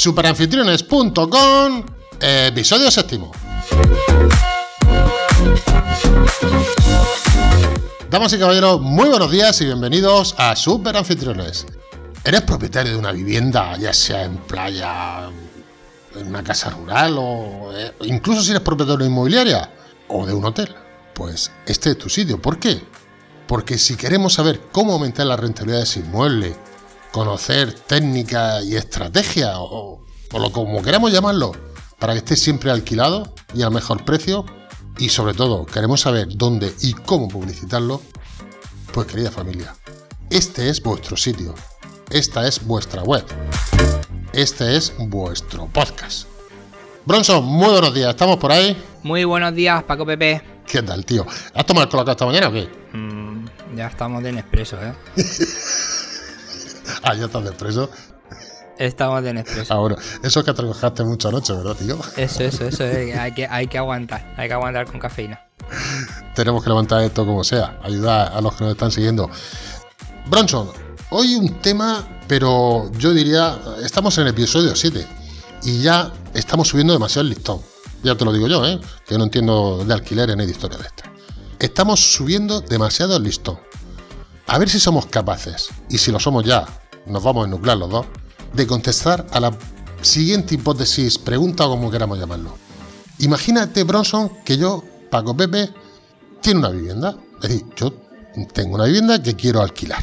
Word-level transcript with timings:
superanfitriones.com, 0.00 1.84
episodio 2.20 2.90
séptimo. 2.90 3.30
Damas 8.08 8.32
y 8.32 8.38
caballeros, 8.38 8.80
muy 8.80 9.10
buenos 9.10 9.30
días 9.30 9.60
y 9.60 9.66
bienvenidos 9.66 10.34
a 10.38 10.56
Super 10.56 10.96
Anfitriones. 10.96 11.66
¿Eres 12.24 12.40
propietario 12.40 12.92
de 12.92 12.98
una 12.98 13.12
vivienda, 13.12 13.76
ya 13.76 13.92
sea 13.92 14.24
en 14.24 14.38
playa, 14.38 15.28
en 16.16 16.26
una 16.26 16.42
casa 16.42 16.70
rural 16.70 17.16
o 17.18 17.70
eh, 17.76 17.92
incluso 18.04 18.40
si 18.40 18.52
eres 18.52 18.62
propietario 18.62 18.96
de 18.96 19.04
una 19.04 19.12
inmobiliaria 19.12 19.70
o 20.08 20.24
de 20.24 20.32
un 20.32 20.46
hotel? 20.46 20.74
Pues 21.12 21.52
este 21.66 21.90
es 21.90 21.98
tu 21.98 22.08
sitio. 22.08 22.40
¿Por 22.40 22.58
qué? 22.58 22.82
Porque 23.46 23.76
si 23.76 23.96
queremos 23.96 24.32
saber 24.32 24.62
cómo 24.72 24.94
aumentar 24.94 25.26
la 25.26 25.36
rentabilidad 25.36 25.80
de 25.80 25.84
ese 25.84 26.00
inmueble, 26.00 26.56
conocer 27.12 27.72
técnica 27.74 28.62
y 28.62 28.76
estrategia 28.76 29.60
o, 29.60 30.04
o 30.32 30.38
lo 30.38 30.52
como 30.52 30.82
queramos 30.82 31.12
llamarlo, 31.12 31.52
para 31.98 32.12
que 32.14 32.18
esté 32.18 32.36
siempre 32.36 32.70
alquilado 32.70 33.34
y 33.54 33.62
al 33.62 33.70
mejor 33.70 34.04
precio, 34.04 34.44
y 34.98 35.08
sobre 35.08 35.34
todo 35.34 35.66
queremos 35.66 36.02
saber 36.02 36.28
dónde 36.30 36.72
y 36.80 36.92
cómo 36.94 37.28
publicitarlo, 37.28 38.00
pues 38.92 39.06
querida 39.06 39.30
familia, 39.30 39.74
este 40.30 40.68
es 40.68 40.82
vuestro 40.82 41.16
sitio, 41.16 41.54
esta 42.10 42.46
es 42.46 42.64
vuestra 42.64 43.02
web, 43.02 43.24
este 44.32 44.76
es 44.76 44.92
vuestro 44.98 45.66
podcast. 45.66 46.28
Bronson, 47.06 47.44
muy 47.44 47.70
buenos 47.70 47.94
días, 47.94 48.10
¿estamos 48.10 48.36
por 48.36 48.52
ahí? 48.52 48.76
Muy 49.02 49.24
buenos 49.24 49.54
días, 49.54 49.82
Paco 49.84 50.04
Pepe. 50.04 50.42
¿Qué 50.66 50.82
tal, 50.82 51.04
tío? 51.04 51.26
¿Has 51.54 51.66
tomado 51.66 51.84
el 51.84 51.90
colacao 51.90 52.12
esta 52.12 52.26
mañana 52.26 52.48
o 52.48 52.52
qué? 52.52 52.68
Mm, 52.92 53.76
ya 53.76 53.88
estamos 53.88 54.22
de 54.22 54.32
Nespresso, 54.32 54.76
¿eh? 54.80 54.94
ah, 57.02 57.14
ya 57.14 57.26
estás 57.26 57.44
de 57.44 57.52
preso. 57.52 57.90
Estamos 58.78 59.22
de 59.22 59.34
Nespresso. 59.34 59.74
Ah, 59.74 59.78
bueno, 59.78 59.96
eso 60.22 60.40
es 60.40 60.46
que 60.46 60.54
trabajaste 60.54 61.04
mucha 61.04 61.30
noche, 61.30 61.52
¿verdad, 61.52 61.76
tío? 61.76 61.98
Eso, 62.16 62.44
eso, 62.44 62.64
eso. 62.64 62.84
eh, 62.84 63.12
Hay, 63.18 63.32
que, 63.34 63.46
hay 63.46 63.66
que 63.66 63.76
aguantar. 63.76 64.32
Hay 64.38 64.48
que 64.48 64.54
aguantar 64.54 64.86
con 64.90 64.98
cafeína. 64.98 65.38
Tenemos 66.34 66.62
que 66.64 66.70
levantar 66.70 67.02
esto 67.02 67.26
como 67.26 67.44
sea, 67.44 67.78
ayudar 67.82 68.32
a 68.32 68.40
los 68.40 68.54
que 68.54 68.64
nos 68.64 68.72
están 68.72 68.90
siguiendo. 68.90 69.28
Bronson, 70.26 70.70
hoy 71.10 71.34
un 71.34 71.60
tema, 71.60 72.08
pero 72.26 72.90
yo 72.92 73.12
diría, 73.12 73.58
estamos 73.84 74.16
en 74.16 74.24
el 74.24 74.30
episodio 74.30 74.74
7 74.74 75.06
y 75.64 75.82
ya 75.82 76.10
estamos 76.32 76.68
subiendo 76.68 76.94
demasiado 76.94 77.28
el 77.28 77.34
listón. 77.34 77.60
Ya 78.02 78.14
te 78.14 78.24
lo 78.24 78.32
digo 78.32 78.48
yo, 78.48 78.66
¿eh? 78.66 78.80
que 79.06 79.18
no 79.18 79.24
entiendo 79.24 79.84
de 79.84 79.92
alquileres 79.92 80.34
ni 80.36 80.46
de 80.46 80.52
historia 80.52 80.78
de 80.78 80.86
esta. 80.86 81.04
Estamos 81.58 82.00
subiendo 82.00 82.62
demasiado 82.62 83.14
el 83.18 83.24
listón. 83.24 83.58
A 84.46 84.58
ver 84.58 84.70
si 84.70 84.80
somos 84.80 85.04
capaces, 85.06 85.68
y 85.90 85.98
si 85.98 86.10
lo 86.10 86.18
somos 86.18 86.44
ya, 86.44 86.66
nos 87.06 87.22
vamos 87.22 87.46
a 87.46 87.48
nuclear 87.48 87.76
los 87.78 87.90
dos, 87.90 88.06
de 88.52 88.66
contestar 88.66 89.26
a 89.32 89.40
la 89.40 89.52
siguiente 90.02 90.54
hipótesis, 90.54 91.18
pregunta 91.18 91.66
o 91.66 91.70
como 91.70 91.90
queramos 91.90 92.18
llamarlo. 92.18 92.56
Imagínate, 93.18 93.84
Bronson, 93.84 94.30
que 94.44 94.56
yo, 94.56 94.82
Paco 95.10 95.36
Pepe, 95.36 95.70
tiene 96.40 96.60
una 96.60 96.70
vivienda. 96.70 97.16
Es 97.42 97.48
decir, 97.48 97.66
yo 97.76 97.92
tengo 98.52 98.76
una 98.76 98.84
vivienda 98.84 99.22
que 99.22 99.34
quiero 99.34 99.60
alquilar. 99.60 100.02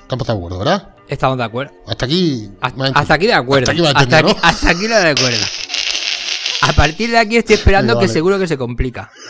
Estamos 0.00 0.26
de 0.26 0.32
acuerdo, 0.32 0.58
¿verdad? 0.58 0.94
Estamos 1.08 1.36
de 1.38 1.44
acuerdo. 1.44 1.74
Hasta 1.86 2.06
aquí. 2.06 2.50
Hasta, 2.60 3.14
aquí 3.14 3.26
de 3.26 3.34
acuerdo. 3.34 3.70
Hasta 3.70 3.72
aquí 3.72 3.86
hasta, 3.86 4.18
aquí, 4.18 4.28
¿no? 4.28 4.36
hasta 4.42 4.70
aquí 4.70 4.88
lo 4.88 4.96
de 4.96 5.08
acuerdo. 5.10 5.44
A 6.62 6.72
partir 6.72 7.10
de 7.10 7.18
aquí 7.18 7.36
estoy 7.36 7.56
esperando 7.56 7.94
Vale, 7.94 8.06
que 8.06 8.12
seguro 8.12 8.38
que 8.38 8.46
se 8.46 8.56
complica. 8.56 9.10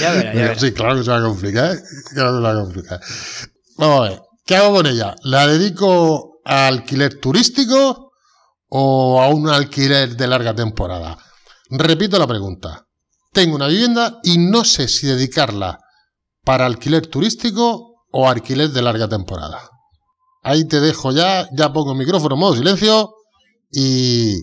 Ya 0.00 0.10
verás, 0.10 0.34
ya 0.34 0.40
verás. 0.40 0.60
sí, 0.60 0.72
claro 0.72 0.96
que 0.96 1.04
se 1.04 1.10
va 1.10 1.18
a 1.18 1.22
complicar. 1.22 1.78
Claro 2.12 2.32
que 2.32 2.36
se 2.36 2.42
va 2.42 2.50
a 2.50 2.54
complicar. 2.54 3.00
Vamos 3.76 4.00
a 4.00 4.10
ver. 4.10 4.22
¿Qué 4.46 4.56
hago 4.56 4.76
con 4.76 4.86
ella? 4.86 5.14
¿La 5.24 5.46
dedico 5.46 6.40
a 6.44 6.68
alquiler 6.68 7.20
turístico 7.20 8.12
o 8.68 9.20
a 9.20 9.28
un 9.28 9.48
alquiler 9.48 10.16
de 10.16 10.26
larga 10.28 10.54
temporada? 10.54 11.18
Repito 11.70 12.18
la 12.18 12.26
pregunta. 12.28 12.86
Tengo 13.32 13.56
una 13.56 13.66
vivienda 13.66 14.18
y 14.22 14.38
no 14.38 14.64
sé 14.64 14.86
si 14.88 15.06
dedicarla 15.08 15.78
para 16.44 16.64
alquiler 16.64 17.06
turístico 17.08 18.04
o 18.12 18.28
alquiler 18.28 18.70
de 18.70 18.82
larga 18.82 19.08
temporada. 19.08 19.68
Ahí 20.44 20.66
te 20.68 20.78
dejo 20.80 21.10
ya, 21.12 21.48
ya 21.52 21.72
pongo 21.72 21.92
el 21.92 21.98
micrófono 21.98 22.36
en 22.36 22.40
modo 22.40 22.54
silencio 22.54 23.14
y 23.72 24.36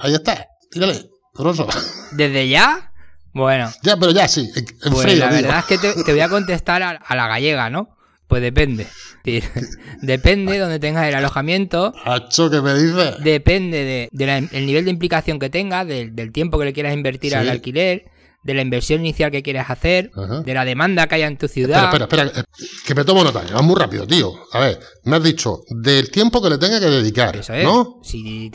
ahí 0.00 0.12
está. 0.14 0.46
Tírale, 0.70 1.08
grosso. 1.32 1.66
¿Desde 2.12 2.46
ya? 2.48 2.92
Bueno, 3.32 3.72
Ya, 3.82 3.96
pero 3.96 4.12
ya 4.12 4.28
sí, 4.28 4.48
en, 4.54 4.66
en 4.82 4.92
pues 4.92 5.02
frío, 5.02 5.16
la 5.16 5.30
digo. 5.32 5.42
verdad 5.48 5.58
es 5.60 5.64
que 5.64 5.78
te, 5.78 6.04
te 6.04 6.12
voy 6.12 6.20
a 6.20 6.28
contestar 6.28 6.82
a, 6.82 6.90
a 6.90 7.16
la 7.16 7.26
gallega, 7.26 7.68
¿no? 7.70 7.88
Pues 8.28 8.42
depende. 8.42 8.86
Depende 10.02 10.58
donde 10.58 10.78
tengas 10.78 11.08
el 11.08 11.14
alojamiento. 11.14 11.92
Hacho, 12.04 12.50
¿qué 12.50 12.60
me 12.60 12.74
dices? 12.74 13.16
Depende 13.22 14.08
del 14.12 14.66
nivel 14.66 14.84
de 14.84 14.90
implicación 14.90 15.38
que 15.38 15.50
tengas, 15.50 15.86
del, 15.86 16.14
del 16.14 16.32
tiempo 16.32 16.58
que 16.58 16.66
le 16.66 16.72
quieras 16.72 16.94
invertir 16.94 17.32
Sí. 17.32 17.36
al 17.38 17.48
alquiler, 17.48 18.04
de 18.42 18.52
la 18.52 18.60
inversión 18.60 19.00
inicial 19.00 19.30
que 19.30 19.42
quieres 19.42 19.64
hacer, 19.70 20.10
Ajá. 20.14 20.42
de 20.42 20.52
la 20.52 20.66
demanda 20.66 21.06
que 21.06 21.14
haya 21.14 21.26
en 21.26 21.38
tu 21.38 21.48
ciudad. 21.48 21.84
Espera, 21.84 22.04
espera, 22.04 22.22
espera, 22.24 22.44
que 22.86 22.94
me 22.94 23.02
tomo 23.04 23.24
nota, 23.24 23.42
que 23.46 23.54
va 23.54 23.62
muy 23.62 23.74
rápido, 23.74 24.06
tío. 24.06 24.34
A 24.52 24.60
ver, 24.60 24.78
me 25.04 25.16
has 25.16 25.22
dicho 25.22 25.62
del 25.70 26.10
tiempo 26.10 26.42
que 26.42 26.50
le 26.50 26.58
tenga 26.58 26.78
que 26.78 26.86
dedicar, 26.86 27.34
Eso 27.36 27.54
es. 27.54 27.64
¿no? 27.64 28.00
Si 28.02 28.50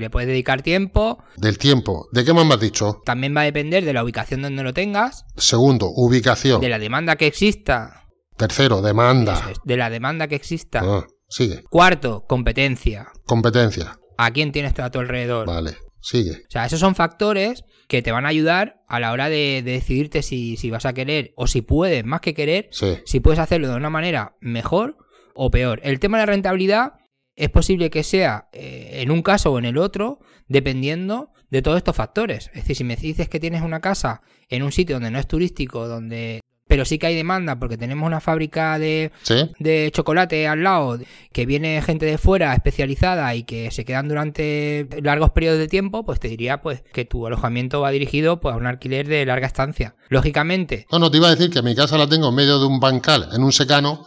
le 0.00 0.10
puedes 0.10 0.28
dedicar 0.28 0.62
tiempo, 0.62 1.22
Del 1.36 1.56
tiempo. 1.56 2.08
¿De 2.10 2.24
qué 2.24 2.32
más 2.32 2.44
me 2.44 2.54
has 2.54 2.60
dicho? 2.60 3.00
también 3.04 3.36
va 3.36 3.42
a 3.42 3.44
depender 3.44 3.84
de 3.84 3.92
la 3.92 4.02
ubicación 4.02 4.42
donde 4.42 4.64
lo 4.64 4.74
tengas, 4.74 5.24
Segundo, 5.36 5.86
ubicación. 5.94 6.60
de 6.60 6.68
la 6.70 6.80
demanda 6.80 7.14
que 7.14 7.28
exista, 7.28 8.07
Tercero, 8.38 8.80
demanda. 8.80 9.50
es, 9.50 9.58
de 9.64 9.76
la 9.76 9.90
demanda 9.90 10.28
que 10.28 10.36
exista. 10.36 10.80
Ah, 10.82 11.06
sigue. 11.28 11.62
Cuarto, 11.64 12.24
competencia. 12.26 13.08
Competencia. 13.24 13.98
¿A 14.16 14.30
quién 14.30 14.52
tienes 14.52 14.78
a 14.78 14.90
tu 14.90 14.98
alrededor? 15.00 15.46
Vale, 15.46 15.76
sigue. 16.00 16.32
O 16.32 16.50
sea, 16.50 16.64
esos 16.66 16.80
son 16.80 16.94
factores 16.94 17.64
que 17.88 18.02
te 18.02 18.12
van 18.12 18.24
a 18.26 18.28
ayudar 18.28 18.82
a 18.88 19.00
la 19.00 19.12
hora 19.12 19.28
de, 19.28 19.62
de 19.64 19.72
decidirte 19.72 20.22
si, 20.22 20.56
si 20.56 20.70
vas 20.70 20.86
a 20.86 20.92
querer 20.92 21.32
o 21.36 21.46
si 21.46 21.62
puedes, 21.62 22.04
más 22.04 22.20
que 22.20 22.34
querer, 22.34 22.68
Sí. 22.72 22.98
si 23.04 23.20
puedes 23.20 23.38
hacerlo 23.40 23.68
de 23.68 23.76
una 23.76 23.90
manera 23.90 24.36
mejor 24.40 24.96
o 25.34 25.50
peor. 25.50 25.80
El 25.84 26.00
tema 26.00 26.18
de 26.18 26.22
la 26.22 26.32
rentabilidad 26.32 26.94
es 27.36 27.48
posible 27.50 27.90
que 27.90 28.02
sea 28.02 28.48
eh, 28.52 29.00
en 29.02 29.10
un 29.10 29.22
caso 29.22 29.52
o 29.52 29.58
en 29.58 29.64
el 29.64 29.78
otro, 29.78 30.18
dependiendo 30.48 31.30
de 31.50 31.62
todos 31.62 31.76
estos 31.78 31.94
factores. 31.96 32.48
Es 32.48 32.62
decir, 32.62 32.76
si 32.76 32.84
me 32.84 32.96
dices 32.96 33.28
que 33.28 33.40
tienes 33.40 33.62
una 33.62 33.80
casa 33.80 34.22
en 34.48 34.62
un 34.62 34.72
sitio 34.72 34.96
donde 34.96 35.10
no 35.10 35.18
es 35.18 35.28
turístico, 35.28 35.86
donde 35.88 36.40
pero 36.68 36.84
sí 36.84 36.98
que 36.98 37.06
hay 37.08 37.16
demanda 37.16 37.58
porque 37.58 37.76
tenemos 37.76 38.06
una 38.06 38.20
fábrica 38.20 38.78
de, 38.78 39.10
¿Sí? 39.22 39.50
de 39.58 39.90
chocolate 39.92 40.46
al 40.46 40.62
lado, 40.62 40.98
que 41.32 41.46
viene 41.46 41.82
gente 41.82 42.06
de 42.06 42.18
fuera 42.18 42.52
especializada 42.54 43.34
y 43.34 43.42
que 43.42 43.70
se 43.70 43.84
quedan 43.84 44.06
durante 44.08 44.86
largos 45.02 45.30
periodos 45.30 45.58
de 45.58 45.66
tiempo, 45.66 46.04
pues 46.04 46.20
te 46.20 46.28
diría 46.28 46.60
pues 46.62 46.82
que 46.92 47.04
tu 47.04 47.26
alojamiento 47.26 47.80
va 47.80 47.90
dirigido 47.90 48.38
pues, 48.40 48.54
a 48.54 48.58
un 48.58 48.66
alquiler 48.66 49.08
de 49.08 49.24
larga 49.26 49.46
estancia. 49.46 49.96
Lógicamente, 50.08 50.86
No, 50.92 50.98
no, 50.98 51.10
te 51.10 51.16
iba 51.16 51.26
a 51.28 51.34
decir 51.34 51.50
que 51.50 51.62
mi 51.62 51.74
casa 51.74 51.98
la 51.98 52.06
tengo 52.08 52.28
en 52.28 52.34
medio 52.34 52.58
de 52.60 52.66
un 52.66 52.78
bancal, 52.78 53.28
en 53.32 53.42
un 53.42 53.52
secano, 53.52 54.06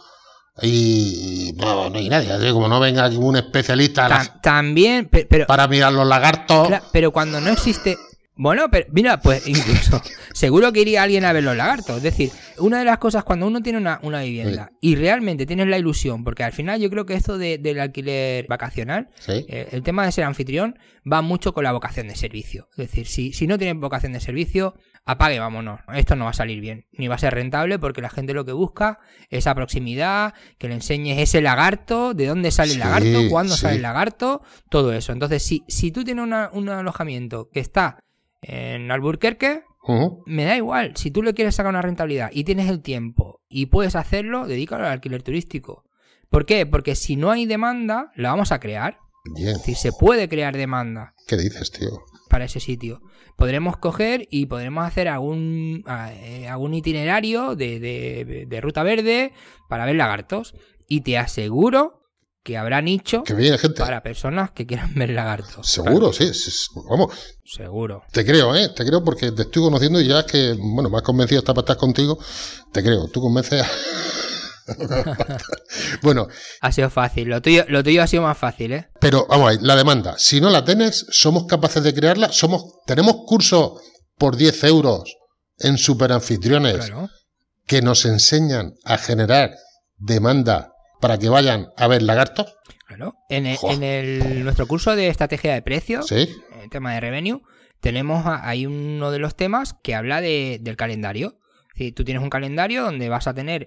y, 0.60 1.52
no, 1.56 1.88
no 1.90 1.98
hay 1.98 2.08
nadie. 2.08 2.30
así 2.32 2.50
como 2.52 2.68
no 2.68 2.78
venga 2.78 3.08
ningún 3.08 3.36
especialista 3.36 4.06
a 4.06 4.08
la- 4.08 4.24
ta- 4.24 4.40
también, 4.40 5.06
pe- 5.08 5.26
pero, 5.28 5.46
para 5.46 5.66
mirar 5.66 5.92
los 5.92 6.06
lagartos. 6.06 6.68
pero 6.92 7.10
cuando 7.10 7.40
no 7.40 7.50
existe... 7.50 7.96
Bueno, 8.42 8.68
pero 8.72 8.86
mira, 8.92 9.20
pues 9.20 9.46
incluso 9.46 10.02
seguro 10.34 10.72
que 10.72 10.80
iría 10.80 11.04
alguien 11.04 11.24
a 11.24 11.32
ver 11.32 11.44
los 11.44 11.56
lagartos. 11.56 11.98
Es 11.98 12.02
decir, 12.02 12.30
una 12.58 12.80
de 12.80 12.84
las 12.84 12.98
cosas 12.98 13.22
cuando 13.22 13.46
uno 13.46 13.60
tiene 13.62 13.78
una, 13.78 14.00
una 14.02 14.22
vivienda 14.22 14.70
y 14.80 14.96
realmente 14.96 15.46
tienes 15.46 15.68
la 15.68 15.78
ilusión, 15.78 16.24
porque 16.24 16.42
al 16.42 16.52
final 16.52 16.80
yo 16.80 16.90
creo 16.90 17.06
que 17.06 17.14
esto 17.14 17.38
de- 17.38 17.58
del 17.58 17.78
alquiler 17.78 18.46
vacacional 18.48 19.08
Sí. 19.20 19.44
Eh, 19.48 19.68
el 19.70 19.82
tema 19.84 20.04
de 20.04 20.10
ser 20.12 20.24
anfitrión 20.24 20.76
va 21.10 21.22
mucho 21.22 21.54
con 21.54 21.62
la 21.62 21.70
vocación 21.72 22.08
de 22.08 22.16
servicio. 22.16 22.68
Es 22.72 22.78
decir, 22.88 23.06
si, 23.06 23.32
si 23.32 23.46
no 23.46 23.58
tienes 23.58 23.80
vocación 23.80 24.12
de 24.12 24.18
servicio, 24.20 24.74
apague, 25.04 25.38
vámonos. 25.38 25.80
Esto 25.94 26.16
no 26.16 26.24
va 26.24 26.30
a 26.30 26.34
salir 26.34 26.60
bien, 26.60 26.86
ni 26.92 27.06
va 27.08 27.14
a 27.14 27.18
ser 27.18 27.34
rentable 27.34 27.78
porque 27.78 28.00
la 28.02 28.10
gente 28.10 28.34
lo 28.34 28.44
que 28.44 28.52
busca 28.52 28.98
es 29.30 29.38
esa 29.38 29.54
proximidad, 29.54 30.34
que 30.58 30.66
le 30.68 30.74
enseñes 30.74 31.18
ese 31.20 31.40
lagarto, 31.42 32.12
de 32.14 32.26
dónde 32.26 32.50
sale 32.50 32.70
Sí, 32.70 32.74
el 32.74 32.80
lagarto, 32.80 33.20
cuándo 33.30 33.54
sale 33.56 33.76
el 33.76 33.82
lagarto, 33.82 34.42
todo 34.68 34.92
eso. 34.92 35.12
Entonces, 35.12 35.44
si, 35.44 35.62
si 35.68 35.92
tú 35.92 36.02
tienes 36.04 36.24
una- 36.24 36.50
un 36.52 36.68
alojamiento 36.68 37.48
que 37.52 37.60
está 37.60 37.98
en 38.42 38.90
Alburquerque, 38.90 39.62
me 40.26 40.44
da 40.44 40.56
igual. 40.56 40.96
Si 40.96 41.10
tú 41.10 41.22
le 41.22 41.34
quieres 41.34 41.54
sacar 41.56 41.70
una 41.70 41.82
rentabilidad 41.82 42.30
y 42.32 42.44
tienes 42.44 42.68
el 42.68 42.82
tiempo 42.82 43.40
y 43.48 43.66
puedes 43.66 43.96
hacerlo, 43.96 44.46
dedícalo 44.46 44.84
al 44.84 44.92
alquiler 44.92 45.22
turístico. 45.22 45.84
¿Por 46.30 46.46
qué? 46.46 46.66
Porque 46.66 46.94
si 46.94 47.16
no 47.16 47.30
hay 47.30 47.46
demanda, 47.46 48.10
la 48.14 48.30
vamos 48.30 48.52
a 48.52 48.60
crear. 48.60 48.98
Bien. 49.34 49.48
Es 49.48 49.58
decir, 49.58 49.76
se 49.76 49.92
puede 49.92 50.28
crear 50.28 50.56
demanda 50.56 51.14
¿Qué 51.28 51.36
dices, 51.36 51.70
tío? 51.70 51.90
para 52.28 52.44
ese 52.46 52.58
sitio. 52.60 53.00
Podremos 53.36 53.76
coger 53.76 54.26
y 54.30 54.46
podremos 54.46 54.84
hacer 54.86 55.06
algún, 55.08 55.84
eh, 56.10 56.48
algún 56.48 56.74
itinerario 56.74 57.54
de, 57.54 57.78
de- 57.78 58.46
de 58.48 58.60
ruta 58.60 58.82
verde 58.82 59.32
para 59.68 59.84
ver 59.84 59.96
lagartos. 59.96 60.54
Y 60.88 61.02
te 61.02 61.18
aseguro 61.18 62.01
que 62.44 62.58
habrá 62.58 62.82
nicho 62.82 63.22
Que 63.22 63.34
viene 63.34 63.56
gente. 63.58 63.80
para 63.80 64.02
personas 64.02 64.50
que 64.50 64.66
quieran 64.66 64.92
ver 64.96 65.10
lagartos. 65.10 65.66
Seguro, 65.66 66.12
sí, 66.12 66.32
sí, 66.34 66.50
sí. 66.50 66.66
Vamos, 66.90 67.14
Seguro. 67.44 68.02
te 68.12 68.24
creo, 68.24 68.54
¿eh? 68.56 68.68
Te 68.70 68.84
creo 68.84 69.04
porque 69.04 69.30
te 69.32 69.42
estoy 69.42 69.62
conociendo 69.62 70.00
y 70.00 70.08
ya 70.08 70.20
es 70.20 70.26
que, 70.26 70.56
bueno, 70.58 70.90
me 70.90 70.96
has 70.96 71.02
convencido 71.02 71.38
hasta 71.40 71.54
para 71.54 71.62
estar 71.62 71.76
contigo. 71.76 72.18
Te 72.72 72.82
creo, 72.82 73.08
tú 73.08 73.20
convences 73.20 73.62
a, 73.62 73.68
bueno, 76.02 76.28
Ha 76.60 76.72
sido 76.72 76.90
fácil. 76.90 77.28
Lo 77.28 77.40
tuyo, 77.42 77.64
lo 77.68 77.82
tuyo 77.82 78.02
ha 78.02 78.06
sido 78.06 78.22
más 78.22 78.38
fácil, 78.38 78.72
¿eh? 78.72 78.88
pero 79.00 79.26
vamos 79.28 79.48
a 79.48 79.50
ver, 79.52 79.62
la 79.62 79.76
demanda, 79.76 80.14
si 80.18 80.40
no 80.40 80.50
la 80.50 80.64
tienes, 80.64 81.06
somos 81.10 81.44
capaces 81.46 81.82
de 81.82 81.92
crearla, 81.94 82.32
somos, 82.32 82.64
tenemos 82.86 83.16
cursos 83.26 83.80
por 84.18 84.36
10 84.36 84.64
euros 84.64 85.02
en 85.58 85.78
superanfitriones 85.78 86.86
Claro. 86.86 87.08
que 87.66 87.82
nos 87.82 88.04
enseñan 88.04 88.74
a 88.84 88.98
generar 88.98 89.50
demanda 89.96 90.71
para 91.02 91.18
que 91.18 91.28
vayan 91.28 91.68
a 91.76 91.86
ver 91.88 92.00
lagartos. 92.02 92.56
claro. 92.86 93.14
En, 93.28 93.46
el- 93.46 93.58
en 93.70 93.82
el- 93.82 94.44
nuestro 94.44 94.66
curso 94.66 94.94
de 94.96 95.08
estrategia 95.08 95.52
de 95.54 95.60
precios, 95.62 96.06
Sí, 96.06 96.28
el 96.62 96.70
tema 96.70 96.94
de 96.94 97.00
revenue, 97.00 97.40
tenemos 97.80 98.24
a- 98.26 98.46
hay 98.48 98.64
uno 98.66 99.10
de 99.10 99.18
los 99.18 99.34
temas 99.36 99.74
que 99.82 99.94
habla 99.94 100.20
de- 100.20 100.58
del 100.62 100.76
calendario. 100.76 101.38
Si 101.74 101.90
tú 101.92 102.04
tienes 102.04 102.22
un 102.22 102.28
calendario 102.30 102.82
donde 102.84 103.08
vas 103.08 103.26
a 103.26 103.34
tener, 103.34 103.66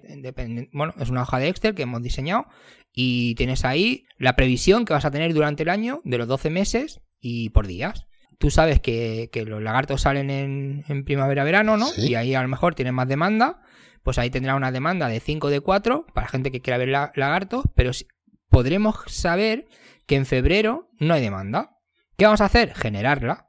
bueno, 0.72 0.94
es 0.98 1.10
una 1.10 1.22
hoja 1.22 1.38
de 1.38 1.48
Excel 1.48 1.74
que 1.74 1.82
hemos 1.82 2.02
diseñado 2.02 2.46
y 2.92 3.34
tienes 3.34 3.64
ahí 3.64 4.04
la 4.16 4.36
previsión 4.36 4.84
que 4.84 4.92
vas 4.92 5.04
a 5.04 5.10
tener 5.10 5.34
durante 5.34 5.64
el 5.64 5.68
año 5.70 6.00
de 6.04 6.18
los 6.18 6.28
12 6.28 6.48
meses 6.48 7.00
y 7.20 7.50
por 7.50 7.66
días. 7.66 8.06
Tú 8.38 8.50
sabes 8.50 8.80
que, 8.80 9.28
que 9.32 9.44
los 9.44 9.60
lagartos 9.62 10.02
salen 10.02 10.30
en, 10.30 10.84
en 10.88 11.04
primavera-verano, 11.04 11.76
¿no? 11.76 11.86
Sí. 11.88 12.10
Y 12.10 12.14
ahí 12.14 12.34
a 12.34 12.42
lo 12.42 12.48
mejor 12.48 12.74
tienes 12.74 12.92
más 12.94 13.08
demanda, 13.08 13.60
pues 14.06 14.18
ahí 14.18 14.30
tendrás 14.30 14.56
una 14.56 14.70
demanda 14.70 15.08
de 15.08 15.18
5 15.18 15.50
de 15.50 15.58
4 15.60 16.06
para 16.14 16.28
gente 16.28 16.52
que 16.52 16.60
quiera 16.60 16.78
ver 16.78 16.86
la- 16.90 17.10
lagartos, 17.16 17.64
pero 17.74 17.92
si- 17.92 18.06
podremos 18.48 18.94
saber 19.08 19.66
que 20.06 20.14
en 20.14 20.26
febrero 20.26 20.88
no 21.00 21.14
hay 21.14 21.20
demanda. 21.22 21.72
¿Qué 22.16 22.24
vamos 22.24 22.40
a 22.40 22.44
hacer? 22.44 22.72
Generarla. 22.76 23.48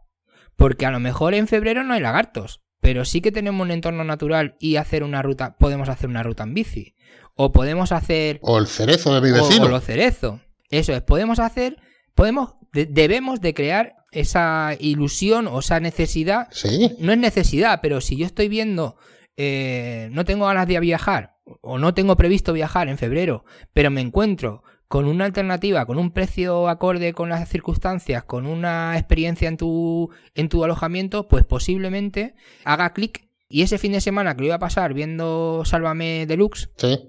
Porque 0.55 0.87
a 0.87 0.91
lo 0.91 0.99
mejor 0.99 1.35
en 1.35 1.47
febrero 1.47 1.83
no 1.83 1.93
hay 1.93 2.01
lagartos, 2.01 2.63
pero 2.81 3.05
sí 3.05 3.21
que 3.21 3.31
tenemos 3.31 3.63
un 3.63 3.69
entorno 3.69 4.03
natural 4.03 4.55
y 4.59 4.77
hacer 4.77 5.03
una 5.03 5.21
ruta, 5.21 5.55
podemos 5.59 5.89
hacer 5.89 6.09
una 6.09 6.23
ruta 6.23 6.41
en 6.43 6.55
bici. 6.55 6.95
O 7.35 7.51
podemos 7.51 7.91
hacer 7.91 8.39
o 8.41 8.57
el 8.57 8.65
cerezo 8.65 9.13
de 9.13 9.21
mi 9.21 9.37
o- 9.37 9.43
vecino. 9.43 9.65
O, 9.67 9.69
los 9.69 9.83
cerezos. 9.83 10.41
Eso 10.71 10.91
es, 10.93 11.03
podemos 11.03 11.37
hacer, 11.37 11.77
podemos, 12.15 12.55
de- 12.73 12.87
debemos 12.87 13.39
de 13.41 13.53
crear 13.53 13.93
esa 14.11 14.71
ilusión 14.79 15.45
o 15.47 15.59
esa 15.59 15.79
necesidad. 15.79 16.47
Sí, 16.51 16.95
No 16.99 17.11
es 17.11 17.19
necesidad, 17.19 17.79
pero 17.83 18.01
si 18.01 18.17
yo 18.17 18.25
estoy 18.25 18.47
viendo, 18.47 18.97
eh, 19.37 20.09
no 20.11 20.25
tengo 20.25 20.47
ganas 20.47 20.67
de 20.67 20.79
viajar 20.79 21.37
o 21.61 21.77
no 21.77 21.93
tengo 21.93 22.17
previsto 22.17 22.53
viajar 22.53 22.89
en 22.89 22.97
febrero, 22.97 23.45
pero 23.73 23.91
me 23.91 24.01
encuentro 24.01 24.63
con 24.87 25.05
una 25.05 25.25
alternativa, 25.25 25.85
con 25.85 25.97
un 25.97 26.11
precio 26.11 26.69
acorde 26.69 27.13
con 27.13 27.29
las 27.29 27.47
circunstancias, 27.49 28.23
con 28.23 28.45
una 28.45 28.97
experiencia 28.97 29.47
en 29.47 29.57
tu, 29.57 30.09
en 30.33 30.49
tu 30.49 30.63
alojamiento, 30.63 31.27
pues 31.27 31.45
posiblemente 31.45 32.35
haga 32.63 32.93
clic 32.93 33.27
y 33.49 33.61
ese 33.61 33.77
fin 33.77 33.91
de 33.91 34.01
semana 34.01 34.35
que 34.35 34.41
lo 34.41 34.47
iba 34.47 34.55
a 34.55 34.59
pasar 34.59 34.93
viendo 34.93 35.63
Sálvame 35.65 36.25
Deluxe, 36.25 36.69
sí. 36.77 36.99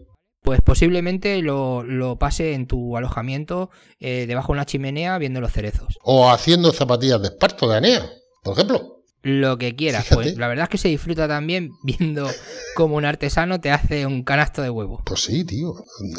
pues 0.42 0.60
posiblemente 0.60 1.40
lo, 1.42 1.82
lo 1.82 2.18
pase 2.18 2.52
en 2.54 2.66
tu 2.66 2.96
alojamiento 2.96 3.70
eh, 4.00 4.26
debajo 4.26 4.52
de 4.52 4.58
una 4.58 4.66
chimenea 4.66 5.18
viendo 5.18 5.40
los 5.40 5.52
cerezos. 5.52 5.98
O 6.02 6.30
haciendo 6.30 6.72
zapatillas 6.72 7.22
de 7.22 7.28
esparto 7.28 7.68
de 7.68 7.76
Anea, 7.76 8.10
por 8.42 8.54
ejemplo. 8.54 8.97
Lo 9.22 9.58
que 9.58 9.74
quieras, 9.74 10.04
Fíjate. 10.04 10.22
pues 10.22 10.38
la 10.38 10.48
verdad 10.48 10.64
es 10.64 10.70
que 10.70 10.78
se 10.78 10.88
disfruta 10.88 11.26
también 11.26 11.70
viendo 11.82 12.28
cómo 12.76 12.96
un 12.96 13.04
artesano 13.04 13.60
te 13.60 13.70
hace 13.70 14.06
un 14.06 14.22
canasto 14.22 14.62
de 14.62 14.70
huevo. 14.70 15.02
Pues 15.04 15.22
sí, 15.22 15.44
tío. 15.44 15.74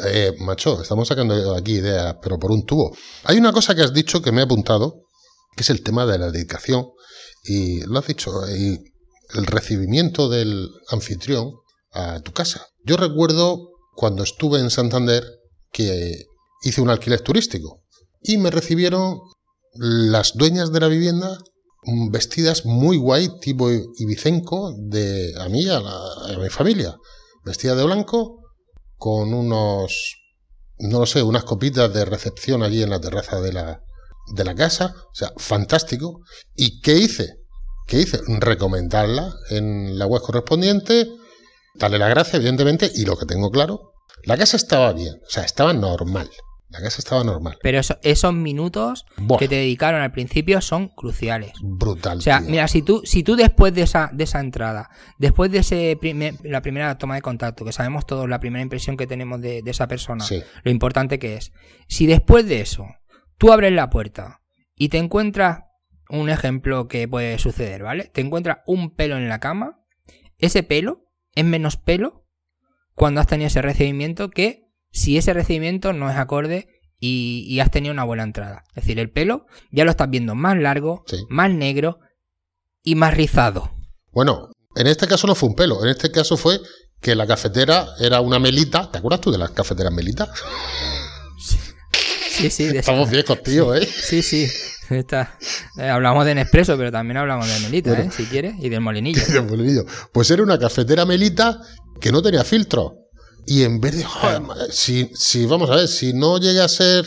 Eh, 0.06 0.32
macho, 0.40 0.82
estamos 0.82 1.08
sacando 1.08 1.56
aquí 1.56 1.72
ideas, 1.76 2.16
pero 2.22 2.38
por 2.38 2.50
un 2.52 2.64
tubo. 2.66 2.94
Hay 3.24 3.38
una 3.38 3.52
cosa 3.52 3.74
que 3.74 3.82
has 3.82 3.94
dicho 3.94 4.20
que 4.20 4.32
me 4.32 4.40
he 4.40 4.44
apuntado, 4.44 5.06
que 5.56 5.62
es 5.62 5.70
el 5.70 5.82
tema 5.82 6.04
de 6.06 6.18
la 6.18 6.30
dedicación. 6.30 6.88
Y 7.42 7.80
lo 7.86 7.98
has 7.98 8.06
dicho, 8.06 8.30
y 8.54 8.78
el 9.34 9.46
recibimiento 9.46 10.28
del 10.28 10.68
anfitrión 10.90 11.52
a 11.92 12.20
tu 12.20 12.32
casa. 12.32 12.66
Yo 12.84 12.96
recuerdo 12.96 13.70
cuando 13.94 14.22
estuve 14.22 14.60
en 14.60 14.70
Santander 14.70 15.24
que 15.72 16.24
hice 16.62 16.80
un 16.80 16.90
alquiler 16.90 17.20
turístico 17.20 17.82
y 18.22 18.36
me 18.36 18.50
recibieron 18.50 19.20
las 19.74 20.34
dueñas 20.34 20.72
de 20.72 20.80
la 20.80 20.88
vivienda 20.88 21.38
vestidas 22.10 22.66
muy 22.66 22.96
guay, 22.96 23.28
tipo 23.40 23.70
ibicenco, 23.70 24.74
de 24.78 25.32
a 25.38 25.48
mí 25.48 25.68
a, 25.68 25.78
a 25.78 26.38
mi 26.38 26.48
familia. 26.48 26.96
Vestida 27.44 27.74
de 27.74 27.84
blanco, 27.84 28.40
con 28.96 29.32
unos, 29.32 30.16
no 30.78 31.00
lo 31.00 31.06
sé, 31.06 31.22
unas 31.22 31.44
copitas 31.44 31.92
de 31.92 32.04
recepción 32.04 32.62
allí 32.62 32.82
en 32.82 32.90
la 32.90 33.00
terraza 33.00 33.40
de 33.40 33.52
la, 33.52 33.82
de 34.34 34.44
la 34.44 34.54
casa. 34.54 34.94
O 35.10 35.14
sea, 35.14 35.32
fantástico. 35.36 36.20
¿Y 36.54 36.80
qué 36.80 36.94
hice? 36.94 37.36
¿Qué 37.86 38.00
hice? 38.00 38.20
Recomendarla 38.26 39.34
en 39.48 39.98
la 39.98 40.06
web 40.06 40.22
correspondiente, 40.22 41.08
darle 41.74 41.98
la 41.98 42.08
gracia, 42.08 42.36
evidentemente, 42.36 42.90
y 42.94 43.04
lo 43.04 43.16
que 43.16 43.26
tengo 43.26 43.50
claro, 43.50 43.94
la 44.24 44.36
casa 44.36 44.56
estaba 44.56 44.92
bien, 44.92 45.14
o 45.26 45.30
sea, 45.30 45.44
estaba 45.44 45.72
normal. 45.72 46.30
La 46.70 46.80
casa 46.80 46.98
estaba 47.00 47.24
normal. 47.24 47.58
Pero 47.62 47.78
eso- 47.80 47.98
esos 48.02 48.32
minutos 48.32 49.04
Buah, 49.16 49.38
que 49.38 49.48
te 49.48 49.56
dedicaron 49.56 50.00
al 50.02 50.12
principio 50.12 50.60
son 50.60 50.88
cruciales. 50.88 51.52
brutal. 51.62 52.18
O 52.18 52.20
sea, 52.20 52.38
tío. 52.40 52.48
mira, 52.50 52.68
si 52.68 52.82
tú, 52.82 53.02
si 53.04 53.22
tú 53.24 53.34
después 53.36 53.74
de 53.74 53.82
esa, 53.82 54.08
de 54.12 54.24
esa 54.24 54.38
entrada, 54.40 54.88
después 55.18 55.50
de 55.50 55.58
ese 55.58 55.96
primer- 56.00 56.34
la 56.44 56.62
primera 56.62 56.96
toma 56.96 57.16
de 57.16 57.22
contacto, 57.22 57.64
que 57.64 57.72
sabemos 57.72 58.06
todos 58.06 58.28
la 58.28 58.38
primera 58.40 58.62
impresión 58.62 58.96
que 58.96 59.06
tenemos 59.08 59.40
de, 59.40 59.62
de 59.62 59.70
esa 59.70 59.88
persona, 59.88 60.24
Sí. 60.24 60.42
lo 60.62 60.70
importante 60.70 61.18
que 61.18 61.34
es, 61.34 61.52
si 61.88 62.06
después 62.06 62.46
de 62.46 62.60
eso 62.60 62.86
tú 63.36 63.52
abres 63.52 63.72
la 63.72 63.90
puerta 63.90 64.40
y 64.76 64.90
te 64.90 64.98
encuentras 64.98 65.64
un 66.08 66.28
ejemplo 66.30 66.86
que 66.88 67.06
puede 67.08 67.38
suceder, 67.38 67.82
¿vale? 67.82 68.04
Te 68.14 68.20
encuentras 68.20 68.58
un 68.66 68.94
pelo 68.94 69.16
en 69.16 69.28
la 69.28 69.40
cama, 69.40 69.80
ese 70.38 70.62
pelo 70.62 71.04
es 71.34 71.44
menos 71.44 71.76
pelo 71.76 72.26
cuando 72.94 73.20
has 73.20 73.26
tenido 73.26 73.46
ese 73.48 73.62
recibimiento 73.62 74.30
que 74.30 74.69
si 74.90 75.16
ese 75.16 75.32
recibimiento 75.32 75.92
no 75.92 76.10
es 76.10 76.16
acorde 76.16 76.68
y, 76.98 77.44
y 77.48 77.60
has 77.60 77.70
tenido 77.70 77.92
una 77.92 78.04
buena 78.04 78.22
entrada. 78.24 78.64
Es 78.70 78.84
decir, 78.84 78.98
el 78.98 79.10
pelo 79.10 79.46
ya 79.70 79.84
lo 79.84 79.90
estás 79.90 80.10
viendo 80.10 80.34
más 80.34 80.56
largo, 80.58 81.04
Sí. 81.06 81.16
más 81.28 81.50
negro 81.50 81.98
y 82.82 82.94
más 82.94 83.14
rizado. 83.14 83.70
Bueno, 84.12 84.48
en 84.76 84.86
este 84.86 85.06
caso 85.06 85.26
no 85.26 85.34
fue 85.34 85.48
un 85.48 85.54
pelo, 85.54 85.82
en 85.82 85.90
este 85.90 86.10
caso 86.10 86.36
fue 86.36 86.60
que 87.00 87.14
la 87.14 87.26
cafetera 87.26 87.88
era 87.98 88.20
una 88.20 88.38
melita. 88.38 88.90
¿Te 88.90 88.98
acuerdas 88.98 89.20
tú 89.22 89.30
de 89.32 89.38
las 89.38 89.50
cafeteras 89.52 89.92
melitas? 89.92 90.28
Sí, 92.30 92.50
sí, 92.50 92.64
de 92.68 92.78
Estamos 92.78 93.10
viejos, 93.10 93.42
tío, 93.42 93.74
¿eh? 93.74 93.86
Sí, 93.86 94.22
sí. 94.22 94.46
Está- 94.88 95.36
eh, 95.78 95.88
hablamos 95.88 96.24
de 96.24 96.34
Nespresso, 96.34 96.76
pero 96.76 96.90
también 96.90 97.16
hablamos 97.18 97.46
de 97.48 97.60
Melita, 97.60 97.90
Bueno. 97.90 98.04
¿eh? 98.10 98.14
si 98.16 98.24
quieres, 98.24 98.54
y 98.58 98.68
del 98.68 98.80
molinillo. 98.80 99.22
De 99.32 99.40
molinillo. 99.40 99.84
Pues 100.12 100.30
era 100.30 100.42
una 100.42 100.58
cafetera 100.58 101.04
melita 101.04 101.60
que 102.00 102.10
no 102.10 102.22
tenía 102.22 102.42
filtro. 102.44 102.94
Y 103.46 103.64
en 103.64 103.80
vez 103.80 103.96
de, 103.96 104.04
joder, 104.04 104.42
si, 104.70 105.10
si, 105.14 105.46
vamos 105.46 105.70
a 105.70 105.76
ver, 105.76 105.88
si 105.88 106.12
no 106.12 106.38
llega 106.38 106.64
a 106.64 106.68
ser, 106.68 107.04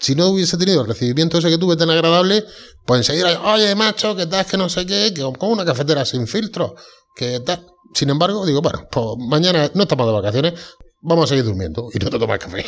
si 0.00 0.14
no 0.14 0.28
hubiese 0.28 0.56
tenido 0.56 0.82
el 0.82 0.88
recibimiento 0.88 1.38
ese 1.38 1.50
que 1.50 1.58
tuve 1.58 1.76
tan 1.76 1.90
agradable, 1.90 2.44
pues 2.86 3.00
enseguida, 3.00 3.40
oye, 3.52 3.74
macho, 3.74 4.16
que 4.16 4.26
tal, 4.26 4.46
que 4.46 4.56
no 4.56 4.68
sé 4.68 4.86
qué, 4.86 5.12
que 5.14 5.22
como 5.22 5.52
una 5.52 5.64
cafetera 5.64 6.04
sin 6.04 6.26
filtro, 6.26 6.74
que 7.14 7.40
tal. 7.40 7.64
Sin 7.94 8.10
embargo, 8.10 8.44
digo, 8.44 8.60
bueno, 8.60 8.86
pues 8.90 9.06
mañana 9.28 9.70
no 9.74 9.82
estamos 9.82 10.06
de 10.06 10.12
vacaciones, 10.12 10.54
vamos 11.00 11.24
a 11.24 11.28
seguir 11.28 11.44
durmiendo 11.44 11.88
y 11.92 11.98
no 11.98 12.10
te 12.10 12.18
tomas 12.18 12.38
café. 12.38 12.64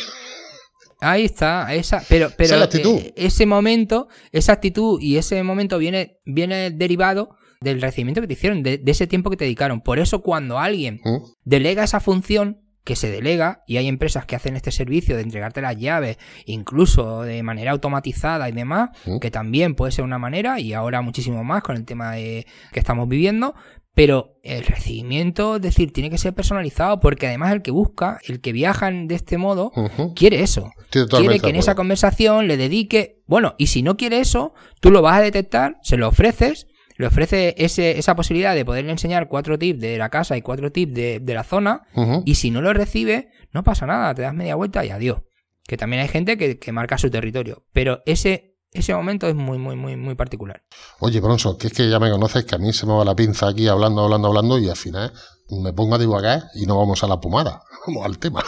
Ahí 0.99 1.25
está, 1.25 1.73
esa, 1.73 2.03
pero, 2.07 2.29
pero 2.37 2.45
Esa 2.45 2.55
es 2.55 2.59
la 2.59 2.65
actitud. 2.65 2.95
eh, 2.95 3.13
ese 3.15 3.45
momento, 3.47 4.07
esa 4.31 4.53
actitud 4.53 4.99
y 5.01 5.17
ese 5.17 5.41
momento 5.41 5.79
viene, 5.79 6.19
viene 6.25 6.69
derivado 6.69 7.29
del 7.59 7.81
recibimiento 7.81 8.21
que 8.21 8.27
te 8.27 8.33
hicieron, 8.33 8.61
de, 8.61 8.77
de 8.77 8.91
ese 8.91 9.07
tiempo 9.07 9.29
que 9.31 9.37
te 9.37 9.45
dedicaron. 9.45 9.81
Por 9.81 9.97
eso 9.99 10.21
cuando 10.21 10.59
alguien 10.59 10.99
¿Mm? 11.03 11.17
delega 11.43 11.83
esa 11.83 11.99
función, 11.99 12.61
que 12.83 12.95
se 12.95 13.11
delega, 13.11 13.63
y 13.67 13.77
hay 13.77 13.87
empresas 13.87 14.25
que 14.25 14.35
hacen 14.35 14.55
este 14.55 14.71
servicio 14.71 15.15
de 15.15 15.21
entregarte 15.21 15.61
las 15.61 15.77
llaves, 15.77 16.17
incluso 16.45 17.21
de 17.21 17.43
manera 17.43 17.71
automatizada 17.71 18.49
y 18.49 18.51
demás, 18.51 18.89
que 19.19 19.31
también 19.31 19.75
puede 19.75 19.91
ser 19.91 20.03
una 20.03 20.17
manera, 20.17 20.59
y 20.59 20.73
ahora 20.73 21.01
muchísimo 21.01 21.43
más 21.43 21.61
con 21.63 21.75
el 21.75 21.85
tema 21.85 22.13
de, 22.13 22.47
que 22.71 22.79
estamos 22.79 23.07
viviendo, 23.07 23.53
pero 23.93 24.37
el 24.41 24.63
recibimiento, 24.63 25.57
es 25.57 25.61
decir, 25.61 25.91
tiene 25.91 26.09
que 26.09 26.17
ser 26.17 26.33
personalizado, 26.33 26.99
porque 26.99 27.27
además 27.27 27.51
el 27.51 27.61
que 27.61 27.71
busca, 27.71 28.19
el 28.27 28.39
que 28.39 28.53
viaja 28.53 28.89
de 28.89 29.13
este 29.13 29.37
modo, 29.37 29.71
quiere 30.15 30.41
eso. 30.41 30.71
Quiere 30.89 31.39
que 31.39 31.49
en 31.49 31.57
esa 31.57 31.75
conversación 31.75 32.47
le 32.47 32.57
dedique. 32.57 33.21
Bueno, 33.27 33.55
y 33.57 33.67
si 33.67 33.83
no 33.83 33.97
quiere 33.97 34.19
eso, 34.19 34.53
tú 34.79 34.91
lo 34.91 35.01
vas 35.01 35.17
a 35.17 35.21
detectar, 35.21 35.77
se 35.81 35.97
lo 35.97 36.07
ofreces, 36.07 36.67
le 37.01 37.07
ofrece 37.07 37.55
ese, 37.57 37.99
esa 37.99 38.15
posibilidad 38.15 38.55
de 38.55 38.63
poderle 38.63 38.91
enseñar 38.91 39.27
cuatro 39.27 39.59
tips 39.59 39.79
de 39.79 39.97
la 39.97 40.09
casa 40.09 40.37
y 40.37 40.41
cuatro 40.41 40.71
tips 40.71 40.93
de, 40.93 41.19
de 41.19 41.33
la 41.33 41.43
zona, 41.43 41.83
y 42.25 42.35
si 42.35 42.51
no 42.51 42.61
lo 42.61 42.71
recibe, 42.71 43.31
no 43.51 43.63
pasa 43.63 43.85
nada, 43.85 44.13
te 44.15 44.21
das 44.21 44.33
media 44.33 44.55
vuelta 44.55 44.85
y 44.85 44.89
adiós. 44.89 45.19
Que 45.63 45.77
también 45.77 46.01
hay 46.01 46.07
gente 46.07 46.37
que, 46.37 46.57
que 46.57 46.71
marca 46.71 46.97
su 46.97 47.09
territorio, 47.09 47.65
pero 47.73 48.01
ese, 48.05 48.55
ese 48.71 48.93
momento 48.95 49.27
es 49.27 49.35
muy, 49.35 49.57
muy, 49.57 49.75
muy, 49.75 49.95
muy 49.97 50.15
particular. 50.15 50.63
Oye, 50.99 51.19
Bronson, 51.19 51.57
que 51.57 51.67
es 51.67 51.73
que 51.73 51.89
ya 51.89 51.99
me 51.99 52.09
conoces, 52.09 52.45
que 52.45 52.55
a 52.55 52.57
mí 52.57 52.71
se 52.73 52.85
me 52.85 52.93
va 52.93 53.03
la 53.03 53.15
pinza 53.15 53.49
aquí 53.49 53.67
hablando, 53.67 54.03
hablando, 54.03 54.29
hablando 54.29 54.57
y 54.57 54.69
al 54.69 54.75
final 54.75 55.11
me 55.51 55.73
pongo 55.73 55.95
a 55.95 55.97
divagar 55.97 56.45
y 56.55 56.65
no 56.65 56.77
vamos 56.77 57.03
a 57.03 57.07
la 57.07 57.19
pomada, 57.19 57.63
vamos 57.87 58.05
al 58.05 58.17
tema. 58.17 58.43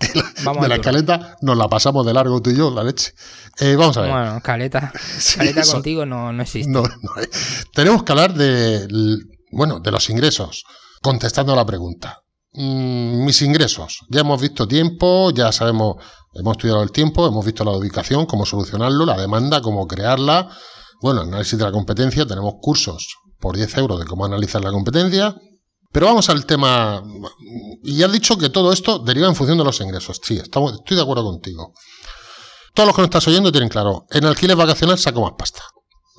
De 0.00 0.08
la, 0.14 0.24
Vamos 0.44 0.62
de 0.62 0.68
la 0.68 1.36
nos 1.40 1.56
la 1.56 1.68
pasamos 1.68 2.04
de 2.06 2.12
largo 2.14 2.40
tú 2.42 2.50
y 2.50 2.56
yo, 2.56 2.70
la 2.70 2.84
leche. 2.84 3.12
Eh, 3.58 3.76
vamos 3.76 3.96
a 3.96 4.02
ver. 4.02 4.10
Bueno, 4.10 4.40
caleta, 4.42 4.92
Sí, 5.18 5.38
caleta 5.38 5.60
eso- 5.62 5.72
contigo 5.74 6.04
no, 6.06 6.32
no 6.32 6.42
existe. 6.42 6.70
no, 6.70 6.82
no. 6.82 7.10
Tenemos 7.74 8.02
que 8.02 8.12
hablar 8.12 8.34
de, 8.34 8.86
bueno, 9.50 9.80
de 9.80 9.90
los 9.90 10.08
ingresos, 10.10 10.64
contestando 11.00 11.52
a 11.52 11.56
la 11.56 11.64
pregunta. 11.66 12.18
mm, 12.52 13.24
mis 13.24 13.40
ingresos. 13.42 14.00
Ya 14.10 14.20
hemos 14.20 14.40
visto 14.40 14.68
tiempo, 14.68 15.30
ya 15.30 15.50
sabemos, 15.52 15.96
hemos 16.34 16.52
estudiado 16.56 16.82
el 16.82 16.92
tiempo, 16.92 17.26
hemos 17.26 17.44
visto 17.44 17.64
la 17.64 17.70
ubicación, 17.72 18.26
cómo 18.26 18.44
solucionarlo, 18.44 19.06
la 19.06 19.16
demanda, 19.16 19.60
cómo 19.62 19.86
crearla. 19.86 20.48
Bueno, 21.00 21.22
análisis 21.22 21.58
de 21.58 21.64
la 21.64 21.72
competencia, 21.72 22.26
tenemos 22.26 22.54
cursos 22.60 23.16
por 23.40 23.56
10 23.56 23.76
euros 23.78 23.98
de 24.00 24.06
cómo 24.06 24.24
analizar 24.26 24.62
la 24.62 24.70
competencia. 24.70 25.34
Pero 25.92 26.06
vamos 26.06 26.28
al 26.30 26.46
tema. 26.46 27.02
Y 27.82 28.02
has 28.02 28.10
dicho 28.10 28.38
que 28.38 28.48
todo 28.48 28.72
esto 28.72 28.98
deriva 28.98 29.28
en 29.28 29.36
función 29.36 29.58
de 29.58 29.64
los 29.64 29.80
ingresos. 29.80 30.20
Sí, 30.22 30.38
estoy 30.38 30.96
de 30.96 31.02
acuerdo 31.02 31.24
contigo. 31.24 31.74
Todos 32.74 32.86
los 32.86 32.96
que 32.96 33.02
nos 33.02 33.08
estás 33.08 33.28
oyendo 33.28 33.52
tienen 33.52 33.68
claro, 33.68 34.06
en 34.10 34.24
alquiler 34.24 34.56
vacacional 34.56 34.98
saco 34.98 35.20
más 35.20 35.32
pasta. 35.38 35.60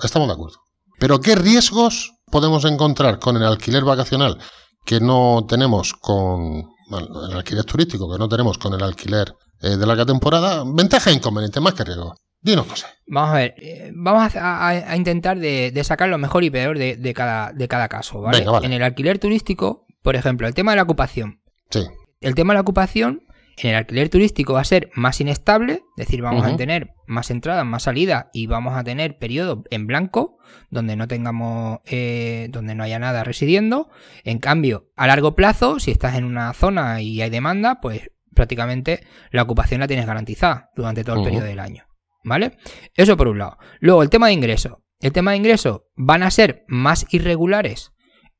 Estamos 0.03 0.27
de 0.27 0.36
acuerdo. 0.36 0.58
Pero 1.00 1.20
¿qué 1.20 1.36
riesgos 1.36 2.12
podemos 2.32 2.63
encontrar 2.65 3.18
con 3.20 3.36
el 3.38 3.44
alquiler 3.44 3.84
vacacional 3.84 4.38
que 4.86 5.00
no 5.00 5.46
tenemos 5.48 5.94
con 5.94 6.63
el 6.92 7.34
alquiler 7.34 7.65
turístico, 7.65 8.12
que 8.12 8.20
no 8.20 8.30
tenemos 8.30 8.60
con 8.60 8.74
el 8.75 8.84
alquiler 8.84 9.34
eh, 9.62 9.77
de 9.77 9.86
larga 9.88 10.06
temporada? 10.06 10.63
Ventaja 10.65 11.10
e 11.10 11.13
inconveniente, 11.13 11.60
más 11.60 11.74
que 11.74 11.84
riesgo. 11.84 12.15
Dinos 12.43 12.67
cosas. 12.67 12.93
Vamos 13.07 13.31
a 13.31 13.38
ver, 13.38 13.55
eh, 13.57 13.91
vamos 13.95 14.33
a, 14.35 14.95
intentar 14.95 15.39
de, 15.39 15.81
sacar 15.83 16.09
lo 16.09 16.17
mejor 16.17 16.43
y 16.43 16.50
peor 16.50 16.77
de, 16.77 17.13
cada, 17.13 17.53
de 17.53 17.67
cada 17.67 17.88
caso, 17.88 18.21
¿vale? 18.21 18.45
En 18.63 18.73
el 18.73 18.83
alquiler 18.83 19.17
turístico, 19.17 19.88
por 20.01 20.15
ejemplo, 20.15 20.47
el 20.47 20.53
tema 20.53 20.73
de 20.73 20.77
la 20.77 20.83
ocupación. 20.83 21.41
Sí. 21.69 21.88
El 22.19 22.35
tema 22.35 22.53
de 22.53 22.55
la 22.55 22.62
ocupación 22.62 23.23
en 23.57 23.69
el 23.69 23.75
alquiler 23.75 24.09
turístico 24.09 24.53
va 24.53 24.62
a 24.62 24.65
ser 24.65 24.89
más 24.95 25.21
inestable, 25.21 25.73
es 25.73 26.07
decir, 26.07 26.21
vamos 26.21 26.45
a 26.45 26.55
tener 26.57 26.93
más 27.07 27.29
entradas, 27.29 27.65
más 27.65 27.83
salidas 27.83 28.27
y 28.33 28.47
vamos 28.47 28.75
a 28.75 28.83
tener 28.83 29.17
periodos 29.17 29.59
en 29.69 29.88
blanco 29.88 30.38
donde 30.69 30.95
no 30.95 31.07
tengamos, 31.07 31.79
eh, 31.85 32.47
donde 32.50 32.75
no 32.75 32.83
haya 32.83 33.00
nada 33.00 33.23
residiendo. 33.23 33.89
En 34.23 34.39
cambio, 34.39 34.89
a 34.95 35.07
largo 35.07 35.35
plazo, 35.35 35.79
si 35.79 35.91
estás 35.91 36.15
en 36.15 36.25
una 36.25 36.53
zona 36.53 37.01
y 37.01 37.21
hay 37.21 37.29
demanda, 37.29 37.79
pues 37.79 38.12
prácticamente 38.33 39.05
la 39.31 39.43
ocupación 39.43 39.79
la 39.79 39.88
tienes 39.88 40.07
garantizada 40.07 40.71
durante 40.75 41.03
todo 41.03 41.17
el 41.17 41.23
periodo 41.23 41.45
del 41.45 41.59
año. 41.59 41.85
¿Vale? 42.24 42.58
Eso 42.96 43.18
por 43.18 43.27
un 43.27 43.39
lado. 43.39 43.58
Luego, 43.80 44.03
el 44.03 44.10
tema 44.10 44.27
de 44.27 44.34
ingresos. 44.34 44.77
El 45.00 45.12
tema 45.12 45.32
de 45.32 45.38
ingresos 45.38 45.82
van 45.96 46.24
a 46.24 46.32
ser 46.32 46.63
más 46.68 47.06
irregulares 47.10 47.92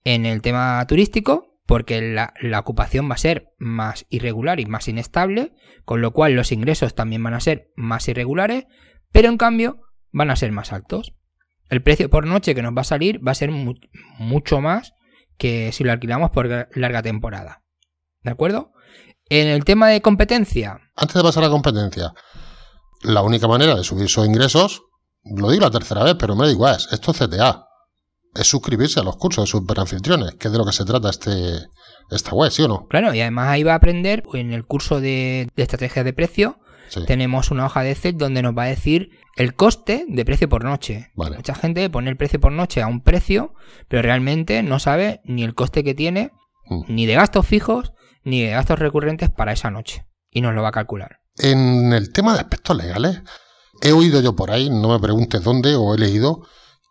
en 0.04 0.26
el 0.26 0.42
tema 0.42 0.86
turístico, 0.88 1.60
porque 1.66 2.02
la, 2.02 2.60
ocupación 2.60 3.10
va 3.10 3.16
a 3.16 3.18
ser 3.18 3.50
más 3.58 4.06
irregular 4.10 4.60
y 4.60 4.66
más 4.66 4.88
inestable, 4.88 5.54
con 5.86 6.02
lo 6.02 6.12
cual 6.12 6.34
los 6.34 6.52
ingresos 6.52 6.96
también 6.96 7.24
van 7.24 7.34
a 7.34 7.40
ser 7.40 7.72
más 7.76 8.08
irregulares, 8.08 8.66
pero 9.12 9.30
en 9.30 9.38
cambio 9.38 9.82
van 10.12 10.30
a 10.30 10.36
ser 10.36 10.52
más 10.52 10.74
altos. 10.74 11.14
El 11.70 11.82
precio 11.82 12.10
por 12.10 12.28
noche 12.28 12.56
que 12.56 12.62
nos 12.62 12.76
va 12.76 12.82
a 12.82 12.86
salir 12.86 13.26
va 13.26 13.32
a 13.32 13.36
ser 13.36 13.52
mucho 13.52 14.62
más 14.62 14.94
que 15.38 15.72
si 15.72 15.84
lo 15.84 15.92
alquilamos 15.92 16.32
por 16.32 16.48
larga 16.76 17.02
temporada. 17.02 17.64
¿De 18.22 18.32
acuerdo? 18.32 18.72
En 19.30 19.48
el 19.48 19.64
tema 19.64 19.90
de 19.90 20.02
competencia. 20.02 20.80
Antes 20.96 21.16
de 21.16 21.24
pasar 21.24 21.44
a 21.44 21.48
la 21.48 21.52
competencia, 21.52 22.14
la 23.04 23.22
única 23.22 23.48
manera 23.48 23.76
de 23.76 23.84
subir 23.84 24.10
sus 24.10 24.26
ingresos, 24.26 24.84
lo 25.24 25.50
digo 25.52 25.64
la 25.64 25.72
tercera 25.72 26.04
vez, 26.04 26.16
pero 26.20 26.36
me 26.36 26.46
da 26.46 26.52
igual, 26.52 26.78
esto 26.92 27.12
es 27.12 27.18
CTA 27.18 27.68
es 28.36 28.48
suscribirse 28.48 29.00
a 29.00 29.04
los 29.04 29.18
cursos 29.18 29.46
de 29.46 29.52
superanfitriones, 29.52 30.36
que 30.36 30.48
es 30.48 30.52
de 30.52 30.58
lo 30.58 30.66
que 30.66 30.72
se 30.72 30.86
trata 30.86 31.10
este, 31.10 31.60
esta 32.10 32.34
web, 32.34 32.52
¿sí 32.52 32.64
o 32.64 32.68
no? 32.68 32.88
Claro, 32.88 33.14
y 33.14 33.22
además 33.22 33.50
ahí 33.50 33.64
va 33.64 33.74
a 33.74 33.78
aprender 33.78 34.24
en 34.34 34.54
el 34.54 34.66
curso 34.66 35.00
de, 35.00 35.50
estrategia 35.56 36.04
de 36.04 36.14
precio. 36.14 36.60
Tenemos 37.08 37.50
una 37.50 37.66
hoja 37.66 37.82
de 37.82 37.92
Excel 37.92 38.18
donde 38.18 38.44
nos 38.44 38.56
va 38.56 38.64
a 38.64 38.68
decir 38.68 39.10
el 39.36 39.56
coste 39.56 40.06
de 40.08 40.26
precio 40.26 40.48
por 40.48 40.64
noche. 40.64 41.08
Mucha 41.16 41.56
gente 41.56 41.90
pone 41.90 42.12
el 42.12 42.18
precio 42.18 42.40
por 42.40 42.52
noche 42.52 42.84
a 42.84 42.88
un 42.88 43.02
precio, 43.02 43.56
pero 43.88 44.04
realmente 44.04 44.62
no 44.62 44.78
sabe 44.78 45.22
ni 45.24 45.44
el 45.44 45.56
coste 45.56 45.84
que 45.84 45.96
tiene, 45.96 46.32
mm. 46.68 46.84
ni 46.90 47.08
de 47.08 47.16
gastos 47.16 47.48
fijos, 47.48 47.94
ni 48.24 48.44
de 48.44 48.52
gastos 48.52 48.78
recurrentes 48.78 49.32
para 49.32 49.54
esa 49.54 49.72
noche. 49.72 50.06
Y 50.30 50.42
nos 50.42 50.54
lo 50.54 50.62
va 50.62 50.70
a 50.70 50.74
calcular. 50.74 51.23
En 51.38 51.94
el 51.94 52.12
tema 52.12 52.34
de 52.34 52.40
aspectos 52.40 52.78
legales, 52.78 53.22
he 53.82 53.92
oído 53.92 54.22
yo 54.22 54.36
por 54.36 54.52
ahí, 54.52 54.70
no 54.70 54.90
me 54.90 55.00
preguntes 55.00 55.44
dónde, 55.44 55.76
o 55.76 55.94
he 55.94 55.98
leído 55.98 56.42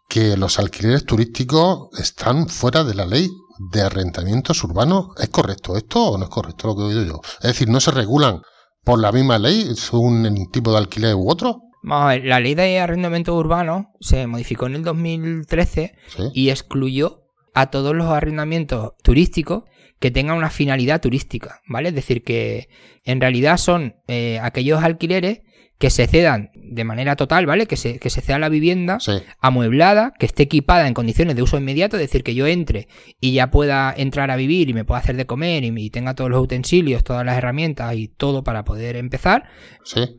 que 0.08 0.36
los 0.36 0.58
alquileres 0.58 1.06
turísticos 1.06 1.88
están 1.98 2.48
fuera 2.48 2.84
de 2.84 2.94
la 2.94 3.06
ley 3.06 3.30
de 3.70 3.82
arrendamientos 3.82 4.62
urbanos. 4.64 5.08
¿Es 5.18 5.28
correcto 5.28 5.76
esto 5.76 6.10
o 6.10 6.18
no 6.18 6.24
es 6.24 6.30
correcto 6.30 6.68
lo 6.68 6.76
que 6.76 6.82
he 6.82 6.86
oído 6.86 7.04
yo? 7.04 7.20
Es 7.36 7.52
decir, 7.52 7.68
¿no 7.68 7.80
se 7.80 7.92
regulan 7.92 8.42
por 8.84 8.98
la 9.00 9.12
misma 9.12 9.38
ley 9.38 9.74
según 9.76 10.26
el 10.26 10.50
tipo 10.50 10.72
de 10.72 10.78
alquiler 10.78 11.14
u 11.14 11.30
otro? 11.30 11.60
Vamos 11.82 12.04
a 12.04 12.08
ver, 12.08 12.24
la 12.24 12.40
ley 12.40 12.54
de 12.54 12.78
arrendamiento 12.78 13.34
urbano 13.34 13.92
se 14.00 14.26
modificó 14.26 14.66
en 14.66 14.76
el 14.76 14.84
2013 14.84 15.94
y 16.32 16.50
excluyó 16.50 17.22
a 17.54 17.70
todos 17.70 17.94
los 17.94 18.06
arrendamientos 18.06 18.92
turísticos 19.02 19.64
que 20.02 20.10
tengan 20.10 20.36
una 20.36 20.50
finalidad 20.50 21.00
turística, 21.00 21.62
¿vale? 21.68 21.90
Es 21.90 21.94
decir, 21.94 22.24
que 22.24 22.68
en 23.04 23.20
realidad 23.20 23.56
son 23.56 23.94
eh, 24.08 24.40
aquellos 24.42 24.82
alquileres 24.82 25.42
que 25.78 25.90
se 25.90 26.08
cedan 26.08 26.50
de 26.54 26.82
manera 26.82 27.14
total, 27.14 27.46
¿vale? 27.46 27.66
Que 27.66 27.76
se, 27.76 28.00
que 28.00 28.10
se 28.10 28.20
ceda 28.20 28.40
la 28.40 28.48
vivienda 28.48 28.98
amueblada, 29.40 30.12
que 30.18 30.26
esté 30.26 30.42
equipada 30.42 30.88
en 30.88 30.94
condiciones 30.94 31.36
de 31.36 31.42
uso 31.42 31.56
inmediato, 31.56 31.96
es 31.96 32.02
decir, 32.02 32.24
que 32.24 32.34
yo 32.34 32.48
entre 32.48 32.88
y 33.20 33.32
ya 33.32 33.52
pueda 33.52 33.94
entrar 33.96 34.32
a 34.32 34.36
vivir 34.36 34.68
y 34.68 34.74
me 34.74 34.84
pueda 34.84 34.98
hacer 35.00 35.16
de 35.16 35.26
comer 35.26 35.62
y, 35.62 35.90
tenga 35.90 36.14
todos 36.14 36.30
los 36.30 36.42
utensilios, 36.42 37.04
todas 37.04 37.24
las 37.24 37.38
herramientas 37.38 37.94
y 37.94 38.08
todo 38.08 38.42
para 38.42 38.64
poder 38.64 38.96
empezar, 38.96 39.44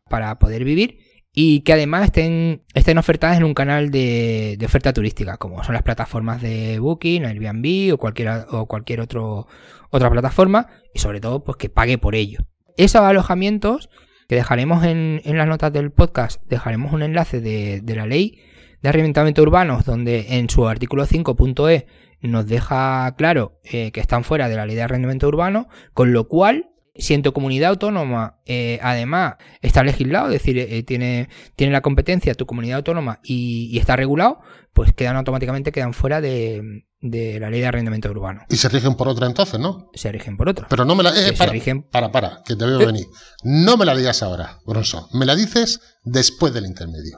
para 0.09 0.39
poder 0.39 0.63
vivir. 0.63 1.02
Y 1.35 1.61
que 1.61 1.73
además 1.73 2.05
estén, 2.05 2.61
estén 2.75 2.99
ofertadas 2.99 3.37
en 3.37 3.43
un 3.43 3.55
canal 3.55 3.89
de, 3.89 4.57
oferta 4.63 4.93
turística, 4.93 5.37
como 5.37 5.63
son 5.63 5.73
las 5.73 5.81
plataformas 5.81 6.41
de 6.41 6.77
Booking, 6.77 7.25
Airbnb 7.25 7.93
o 7.93 7.97
cualquier, 7.97 8.45
o 8.49 8.67
cualquier 8.67 9.01
otro, 9.01 9.47
otra 9.89 10.11
plataforma, 10.11 10.67
y 10.93 10.99
sobre 10.99 11.19
todo, 11.19 11.43
pues 11.43 11.57
que 11.57 11.69
pague 11.69 11.97
por 11.97 12.13
ello. 12.13 12.39
Esos 12.77 13.01
alojamientos 13.01 13.89
que 14.27 14.35
dejaremos 14.35 14.83
en, 14.83 15.21
las 15.25 15.47
notas 15.47 15.73
del 15.73 15.91
podcast, 15.91 16.41
dejaremos 16.47 16.93
un 16.93 17.01
enlace 17.01 17.41
de, 17.41 17.81
la 17.95 18.05
ley 18.05 18.39
de 18.81 18.89
arrendamiento 18.89 19.41
urbanos, 19.41 19.85
donde 19.85 20.37
en 20.37 20.49
su 20.49 20.67
artículo 20.67 21.05
5.e 21.05 21.87
nos 22.21 22.45
deja 22.47 23.13
claro 23.17 23.59
eh, 23.63 23.91
que 23.91 23.99
están 23.99 24.23
fuera 24.23 24.49
de 24.49 24.55
la 24.55 24.65
ley 24.65 24.75
de 24.75 24.83
arrendamiento 24.83 25.27
urbano, 25.27 25.67
con 25.93 26.13
lo 26.13 26.27
cual 26.27 26.72
si 26.95 27.13
en 27.13 27.23
tu 27.23 27.33
comunidad 27.33 27.71
autónoma 27.71 28.37
eh, 28.45 28.79
además 28.81 29.35
está 29.61 29.83
legislado, 29.83 30.27
es 30.27 30.33
decir, 30.33 30.57
eh, 30.57 30.83
tiene, 30.83 31.29
tiene 31.55 31.73
la 31.73 31.81
competencia 31.81 32.35
tu 32.35 32.45
comunidad 32.45 32.77
autónoma 32.77 33.19
y, 33.23 33.77
está 33.77 33.95
regulado, 33.95 34.41
pues 34.73 34.93
quedan 34.93 35.15
automáticamente 35.15 35.71
quedan 35.71 35.93
fuera 35.93 36.21
de, 36.21 36.85
la 37.01 37.49
ley 37.49 37.61
de 37.61 37.65
arrendamiento 37.65 38.09
urbano. 38.09 38.41
Y 38.49 38.57
se 38.57 38.69
rigen 38.69 38.95
por 38.95 39.07
otra 39.07 39.27
entonces, 39.27 39.59
¿no? 39.59 39.89
Se 39.93 40.11
rigen 40.11 40.37
por 40.37 40.49
otra. 40.49 40.67
Pero 40.69 40.85
no 40.85 40.95
me 40.95 41.03
la... 41.03 41.09
Eh, 41.09 41.33
para, 41.33 41.51
para, 41.91 42.11
para, 42.11 42.41
que 42.45 42.55
te 42.55 42.65
veo 42.65 42.79
venir. 42.79 43.05
No 43.43 43.75
me 43.75 43.85
la 43.85 43.95
digas 43.95 44.21
ahora, 44.21 44.59
Bronson. 44.65 45.05
Me 45.13 45.25
la 45.25 45.35
dices 45.35 45.79
después 46.03 46.53
del 46.53 46.65
intermedio. 46.65 47.17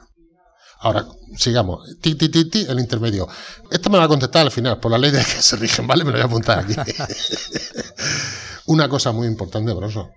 Ahora, 0.80 1.06
sigamos. 1.36 1.80
Ti, 2.00 2.14
ti, 2.14 2.28
ti, 2.28 2.50
ti, 2.50 2.66
el 2.68 2.78
intermedio. 2.78 3.26
Esto 3.70 3.90
me 3.90 3.98
va 3.98 4.04
a 4.04 4.08
contestar 4.08 4.42
al 4.42 4.52
final, 4.52 4.78
por 4.78 4.90
la 4.90 4.98
ley 4.98 5.10
de 5.10 5.18
que 5.18 5.24
se 5.24 5.56
rigen, 5.56 5.86
¿vale? 5.86 6.04
Me 6.04 6.10
lo 6.10 6.16
voy 6.16 6.22
a 6.22 6.26
apuntar 6.26 6.60
aquí. 6.60 6.74
Una 8.66 8.88
cosa 8.88 9.12
muy 9.12 9.26
importante, 9.26 9.72
Broso. 9.72 10.10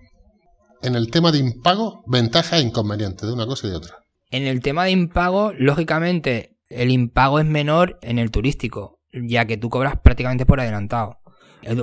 En 0.82 0.96
el 0.96 1.10
tema 1.10 1.30
de 1.30 1.38
impago, 1.38 2.02
ventaja 2.06 2.58
e 2.58 2.62
inconveniente 2.62 3.26
de 3.26 3.32
una 3.32 3.46
cosa 3.46 3.66
y 3.66 3.70
de 3.70 3.76
otra. 3.76 3.98
En 4.30 4.46
el 4.46 4.60
tema 4.60 4.84
de 4.84 4.92
impago, 4.92 5.52
lógicamente, 5.58 6.56
el 6.68 6.90
impago 6.90 7.40
es 7.40 7.46
menor 7.46 7.98
en 8.02 8.18
el 8.18 8.30
turístico, 8.30 9.00
ya 9.12 9.44
que 9.44 9.56
tú 9.56 9.68
cobras 9.68 9.98
prácticamente 10.02 10.46
por 10.46 10.60
adelantado 10.60 11.20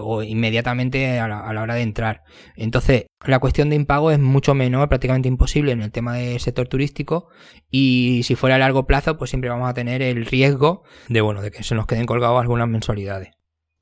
o 0.02 0.24
inmediatamente 0.24 1.20
a 1.20 1.28
la, 1.28 1.62
hora 1.62 1.76
de 1.76 1.82
entrar. 1.82 2.24
Entonces, 2.56 3.06
la 3.26 3.40
cuestión 3.40 3.70
de 3.70 3.76
impago 3.76 4.12
es 4.12 4.20
mucho 4.20 4.54
menor, 4.54 4.90
prácticamente 4.90 5.28
imposible 5.28 5.72
en 5.72 5.82
el 5.82 5.92
tema 5.92 6.16
del 6.16 6.40
sector 6.40 6.68
turístico 6.68 7.28
y 7.70 8.22
si 8.24 8.36
fuera 8.36 8.56
a 8.56 8.60
largo 8.60 8.86
plazo, 8.86 9.18
pues 9.18 9.30
siempre 9.30 9.50
vamos 9.50 9.70
a 9.70 9.74
tener 9.74 10.02
el 10.02 10.26
riesgo 10.26 10.84
de, 11.10 11.22
bueno, 11.22 11.42
de 11.42 11.52
que 11.52 11.64
se 11.64 11.76
nos 11.76 11.86
queden 11.86 12.06
colgados 12.06 12.42
algunas 12.42 12.68
mensualidades. 12.68 13.37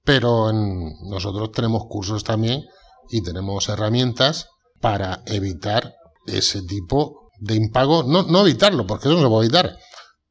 Pero 0.06 0.52
nosotros 0.54 1.52
tenemos 1.52 1.84
cursos 1.90 2.24
también 2.24 2.64
y 3.10 3.22
tenemos 3.24 3.68
herramientas 3.70 4.48
para 4.80 5.22
evitar 5.26 5.94
ese 6.28 6.62
tipo 6.62 7.32
de 7.40 7.56
impago. 7.56 8.04
No, 8.04 8.24
no 8.24 8.42
evitarlo, 8.42 8.86
porque 8.86 9.08
eso 9.08 9.18
no 9.18 9.24
se 9.24 9.30
puede 9.30 9.48
evitar. 9.48 9.78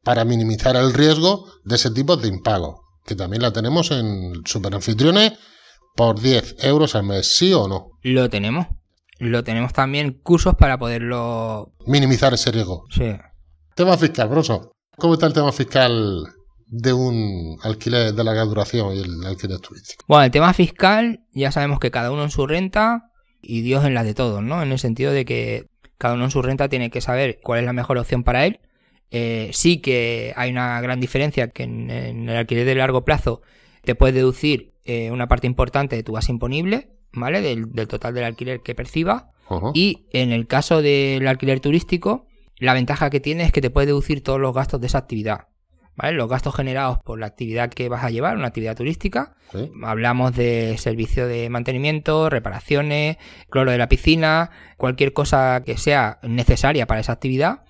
Para 0.02 0.24
minimizar 0.24 0.76
el 0.76 0.94
riesgo 0.94 1.46
de 1.64 1.74
ese 1.74 1.90
tipo 1.90 2.16
de 2.16 2.28
impago. 2.28 2.82
Que 3.04 3.16
también 3.16 3.42
la 3.42 3.52
tenemos 3.52 3.90
en 3.90 4.42
Superanfitriones 4.46 5.32
por 5.96 6.20
10 6.20 6.64
euros 6.64 6.94
al 6.94 7.04
mes, 7.04 7.36
¿sí 7.36 7.52
o 7.52 7.68
no? 7.68 7.90
Lo 8.02 8.30
tenemos. 8.30 8.66
Lo 9.18 9.44
tenemos 9.44 9.72
también 9.72 10.20
cursos 10.22 10.54
para 10.56 10.78
poderlo... 10.78 11.72
Minimizar 11.86 12.32
ese 12.34 12.50
riesgo. 12.50 12.84
Sí. 12.90 13.12
Tema 13.74 13.96
fiscal, 13.96 14.28
Broso. 14.28 14.72
¿Cómo 14.96 15.14
está 15.14 15.26
el 15.26 15.32
tema 15.32 15.52
fiscal 15.52 16.24
de 16.76 16.92
un 16.92 17.56
alquiler 17.62 18.12
de 18.12 18.24
larga 18.24 18.44
duración 18.44 18.94
y 18.94 19.00
el 19.00 19.24
alquiler 19.24 19.60
turístico? 19.60 20.04
Bueno, 20.08 20.24
el 20.24 20.30
tema 20.32 20.52
fiscal 20.52 21.20
ya 21.32 21.52
sabemos 21.52 21.78
que 21.78 21.92
cada 21.92 22.10
uno 22.10 22.24
en 22.24 22.30
su 22.30 22.48
renta 22.48 23.12
y 23.40 23.60
Dios 23.62 23.84
en 23.84 23.94
la 23.94 24.02
de 24.02 24.14
todos, 24.14 24.42
¿no? 24.42 24.60
En 24.60 24.72
el 24.72 24.78
sentido 24.80 25.12
de 25.12 25.24
que 25.24 25.68
cada 25.98 26.14
uno 26.14 26.24
en 26.24 26.30
su 26.32 26.42
renta 26.42 26.68
tiene 26.68 26.90
que 26.90 27.00
saber 27.00 27.38
cuál 27.42 27.60
es 27.60 27.64
la 27.64 27.72
mejor 27.72 27.96
opción 27.98 28.24
para 28.24 28.44
él. 28.44 28.58
Eh, 29.12 29.50
sí 29.52 29.80
que 29.80 30.32
hay 30.34 30.50
una 30.50 30.80
gran 30.80 30.98
diferencia 30.98 31.48
que 31.48 31.62
en, 31.62 31.90
el 31.90 32.36
alquiler 32.36 32.66
de 32.66 32.74
largo 32.74 33.04
plazo 33.04 33.42
te 33.82 33.94
puedes 33.94 34.16
deducir 34.16 34.72
eh, 34.84 35.12
una 35.12 35.28
parte 35.28 35.46
importante 35.46 35.94
de 35.94 36.02
tu 36.02 36.12
base 36.12 36.32
imponible, 36.32 36.88
¿vale? 37.12 37.40
Del, 37.40 37.70
del 37.70 37.86
total 37.86 38.14
del 38.14 38.24
alquiler 38.24 38.62
que 38.62 38.74
perciba. 38.74 39.30
Ajá. 39.48 39.70
Y 39.74 40.06
en 40.10 40.32
el 40.32 40.48
caso 40.48 40.82
del 40.82 41.28
alquiler 41.28 41.60
turístico, 41.60 42.26
la 42.58 42.74
ventaja 42.74 43.10
que 43.10 43.20
tiene 43.20 43.44
es 43.44 43.52
que 43.52 43.60
te 43.60 43.70
puede 43.70 43.86
deducir 43.86 44.24
todos 44.24 44.40
los 44.40 44.52
gastos 44.52 44.80
de 44.80 44.88
esa 44.88 44.98
actividad. 44.98 45.46
¿Vale? 45.96 46.16
Los 46.16 46.28
gastos 46.28 46.54
generados 46.54 46.98
por 47.04 47.20
la 47.20 47.26
actividad 47.26 47.70
que 47.70 47.88
vas 47.88 48.02
a 48.02 48.10
llevar, 48.10 48.36
una 48.36 48.48
actividad 48.48 48.76
turística. 48.76 49.36
Sí. 49.52 49.70
Hablamos 49.84 50.34
de 50.34 50.76
servicio 50.78 51.28
de 51.28 51.48
mantenimiento, 51.50 52.30
reparaciones, 52.30 53.16
cloro 53.48 53.70
de 53.70 53.78
la 53.78 53.88
piscina, 53.88 54.50
cualquier 54.76 55.12
cosa 55.12 55.62
que 55.64 55.78
sea 55.78 56.18
necesaria 56.22 56.86
para 56.86 57.00
esa 57.00 57.12
actividad, 57.12 57.64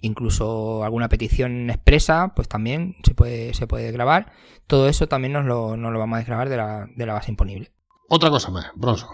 incluso 0.00 0.84
alguna 0.84 1.08
petición 1.08 1.68
expresa, 1.68 2.32
pues 2.34 2.48
también 2.48 2.96
se 3.04 3.14
puede, 3.14 3.52
se 3.54 3.66
puede 3.66 3.92
grabar. 3.92 4.32
Todo 4.66 4.88
eso 4.88 5.06
también 5.06 5.32
nos 5.34 5.44
lo, 5.44 5.76
nos 5.76 5.92
lo 5.92 5.98
vamos 5.98 6.16
a 6.16 6.18
desgrabar 6.20 6.48
de 6.48 6.56
la, 6.56 6.86
de 6.94 7.06
la 7.06 7.14
base 7.14 7.30
imponible. 7.30 7.72
Otra 8.08 8.30
cosa 8.30 8.50
más, 8.50 8.66
Bronson. 8.74 9.10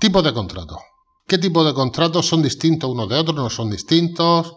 Tipos 0.00 0.24
de 0.24 0.32
contratos. 0.32 0.78
¿Qué 1.26 1.38
tipos 1.38 1.64
de 1.64 1.74
contratos 1.74 2.26
son 2.26 2.42
distintos 2.42 2.90
unos 2.90 3.08
de 3.08 3.16
otros? 3.16 3.36
¿No 3.36 3.50
son 3.50 3.70
distintos? 3.70 4.56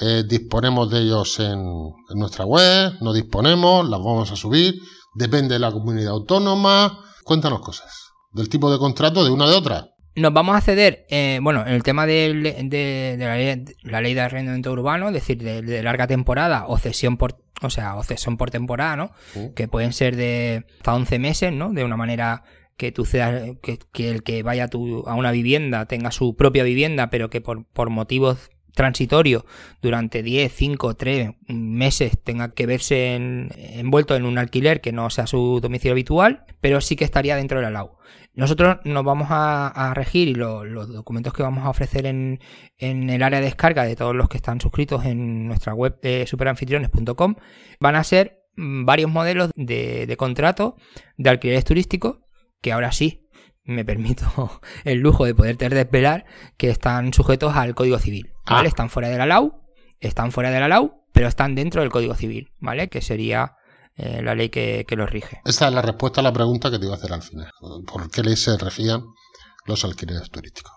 Eh, 0.00 0.24
disponemos 0.28 0.90
de 0.90 1.00
ellos 1.02 1.38
en, 1.40 1.60
en 1.60 2.18
nuestra 2.18 2.44
web, 2.44 2.94
no 3.00 3.12
disponemos, 3.12 3.88
las 3.88 4.00
vamos 4.00 4.30
a 4.32 4.36
subir, 4.36 4.74
depende 5.14 5.54
de 5.54 5.60
la 5.60 5.70
comunidad 5.70 6.10
autónoma. 6.12 6.98
Cuéntanos 7.24 7.60
cosas 7.60 8.10
del 8.32 8.48
tipo 8.48 8.70
de 8.72 8.78
contrato 8.78 9.24
de 9.24 9.30
una 9.30 9.46
de 9.48 9.54
otra. 9.56 9.86
Nos 10.16 10.32
vamos 10.32 10.56
a 10.56 10.60
ceder, 10.60 11.06
eh, 11.10 11.40
bueno, 11.42 11.62
en 11.66 11.72
el 11.72 11.82
tema 11.82 12.06
de, 12.06 12.32
de 12.68 13.16
la, 13.18 13.36
ley, 13.36 13.64
la 13.82 14.00
ley 14.00 14.14
de 14.14 14.20
arrendamiento 14.20 14.70
urbano, 14.72 15.08
es 15.08 15.14
decir, 15.14 15.38
de, 15.42 15.60
de 15.62 15.82
larga 15.82 16.06
temporada 16.06 16.66
o 16.68 16.78
cesión 16.78 17.16
por, 17.16 17.42
o 17.62 17.70
sea, 17.70 17.96
o 17.96 18.02
cesión 18.04 18.36
por 18.36 18.50
temporada, 18.50 18.94
¿no? 18.96 19.10
Que 19.56 19.66
pueden 19.68 19.92
ser 19.92 20.14
de 20.16 20.66
hasta 20.78 20.94
11 20.94 21.18
meses, 21.18 21.52
¿no? 21.52 21.72
De 21.72 21.82
una 21.84 21.96
manera 21.96 22.44
que 22.76 22.92
tú 22.92 23.04
cedas, 23.04 23.42
que, 23.62 23.78
que 23.92 24.10
el 24.10 24.22
que 24.22 24.42
vaya 24.44 24.64
a, 24.64 24.68
tu- 24.68 25.04
a 25.08 25.14
una 25.14 25.32
vivienda 25.32 25.86
tenga 25.86 26.10
su 26.12 26.36
propia 26.36 26.62
vivienda, 26.64 27.10
pero 27.10 27.28
que 27.30 27.40
por, 27.40 27.64
por 27.66 27.90
motivos 27.90 28.50
transitorios 28.74 29.44
durante 29.80 30.22
10, 30.22 30.52
5, 30.52 30.94
3 30.94 31.30
meses 31.48 32.18
tenga 32.22 32.52
que 32.54 32.66
verse 32.66 33.14
en- 33.14 33.50
envuelto 33.56 34.16
en 34.16 34.24
un 34.24 34.38
alquiler 34.38 34.80
que 34.80 34.92
no 34.92 35.08
sea 35.10 35.26
su 35.26 35.60
domicilio 35.60 35.92
habitual, 35.92 36.44
pero 36.60 36.80
sí 36.80 36.96
que 36.96 37.04
estaría 37.04 37.36
dentro 37.36 37.58
del 37.58 37.66
ALAU. 37.66 37.96
Nosotros 38.34 38.78
nos 38.84 39.04
vamos 39.04 39.28
a, 39.30 39.92
regir 39.94 40.26
y 40.28 40.34
lo- 40.34 40.64
los 40.64 40.92
documentos 40.92 41.32
que 41.32 41.44
vamos 41.44 41.64
a 41.64 41.70
ofrecer 41.70 42.04
en, 42.06 42.40
en 42.78 43.08
el 43.10 43.22
área 43.22 43.38
de 43.38 43.44
descarga 43.46 43.84
de 43.84 43.94
todos 43.94 44.14
los 44.14 44.28
que 44.28 44.36
están 44.38 44.60
suscritos 44.60 45.04
en 45.04 45.46
nuestra 45.46 45.72
web 45.72 46.00
de 46.02 46.26
superanfitriones.com 46.26 47.36
van 47.78 47.94
a 47.96 48.02
ser 48.04 48.40
mm, 48.56 48.84
varios 48.84 49.10
modelos 49.10 49.50
de, 49.54 50.06
de 50.06 50.16
contrato 50.16 50.76
de 51.16 51.30
alquileres 51.30 51.64
turísticos 51.64 52.18
que 52.60 52.72
ahora 52.72 52.90
sí 52.90 53.23
me 53.64 53.84
permito 53.84 54.60
el 54.84 54.98
lujo 54.98 55.24
de 55.24 55.34
poderte 55.34 55.68
desvelar 55.68 56.26
que 56.56 56.70
están 56.70 57.12
sujetos 57.12 57.54
al 57.56 57.74
Código 57.74 57.98
Civil. 57.98 58.32
¿vale? 58.46 58.66
Ah. 58.66 58.68
Están 58.68 58.90
fuera 58.90 59.08
de 59.08 59.18
la 59.18 59.26
LAU, 59.26 59.52
están 60.00 60.32
fuera 60.32 60.50
de 60.50 60.60
la 60.60 60.68
LAU, 60.68 60.92
pero 61.12 61.28
están 61.28 61.54
dentro 61.54 61.80
del 61.80 61.90
Código 61.90 62.14
Civil, 62.14 62.52
¿vale? 62.58 62.88
Que 62.88 63.00
sería 63.00 63.56
eh, 63.96 64.20
la 64.22 64.34
ley 64.34 64.48
que, 64.48 64.84
que 64.86 64.96
los 64.96 65.08
rige. 65.08 65.40
Esta 65.44 65.68
es 65.68 65.74
la 65.74 65.82
respuesta 65.82 66.20
a 66.20 66.24
la 66.24 66.32
pregunta 66.32 66.70
que 66.70 66.78
te 66.78 66.84
iba 66.84 66.94
a 66.94 66.98
hacer 66.98 67.12
al 67.12 67.22
final. 67.22 67.50
¿Por 67.86 68.10
qué 68.10 68.22
ley 68.22 68.36
se 68.36 68.56
regían 68.58 69.04
los 69.66 69.84
alquileres 69.84 70.30
turísticos? 70.30 70.72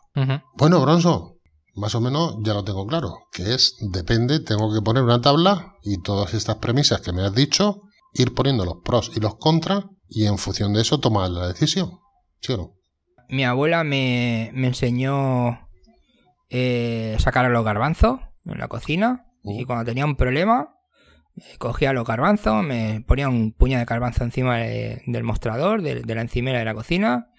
Bueno, 0.56 0.82
Bronson, 0.82 1.36
más 1.76 1.94
o 1.94 2.02
menos 2.02 2.38
ya 2.42 2.56
lo 2.56 2.64
tengo 2.64 2.88
claro, 2.88 3.28
que 3.32 3.54
es, 3.54 3.76
depende, 3.92 4.40
tengo 4.40 4.74
que 4.74 4.82
poner 4.82 5.04
una 5.04 5.22
tabla 5.22 5.76
y 5.84 6.02
todas 6.02 6.34
estas 6.34 6.56
premisas 6.56 7.02
que 7.02 7.14
me 7.14 7.24
has 7.24 7.36
dicho, 7.36 7.82
ir 8.14 8.34
poniendo 8.34 8.66
los 8.66 8.78
pros 8.84 9.12
y 9.16 9.20
los 9.20 9.36
contras 9.36 9.86
y 10.10 10.26
en 10.26 10.40
función 10.40 10.74
de 10.74 10.82
eso 10.82 11.00
tomar 11.00 11.30
la 11.30 11.48
decisión. 11.48 12.00
¿Sí 12.42 12.54
o 12.54 12.58
no? 12.58 12.74
Mi 13.30 13.44
abuela 13.44 13.84
me, 13.84 14.52
me 14.54 14.68
enseñó 14.68 15.68
eh, 16.50 17.16
sacar 17.20 17.46
a 17.46 17.50
los 17.50 17.64
garbanzos 17.66 18.20
en 18.46 18.58
la 18.58 18.68
cocina 18.68 19.26
y 19.44 19.64
Uh. 19.64 19.68
cuando 19.68 19.86
tenía 19.86 20.06
un 20.06 20.16
problema 20.16 20.74
eh, 21.36 21.58
cogía 21.58 21.94
los 21.94 22.06
garbanzos, 22.08 22.64
me 22.64 23.02
ponía 23.08 23.28
un 23.30 23.52
puño 23.52 23.78
de 23.78 23.86
garbanzo 23.86 24.24
encima 24.24 24.58
de- 24.58 25.02
del 25.06 25.24
mostrador, 25.24 25.82
de, 25.82 26.02
de 26.02 26.16
la 26.16 26.22
encimera 26.22 26.60
de 26.60 26.66
la 26.66 26.74
cocina 26.74 27.30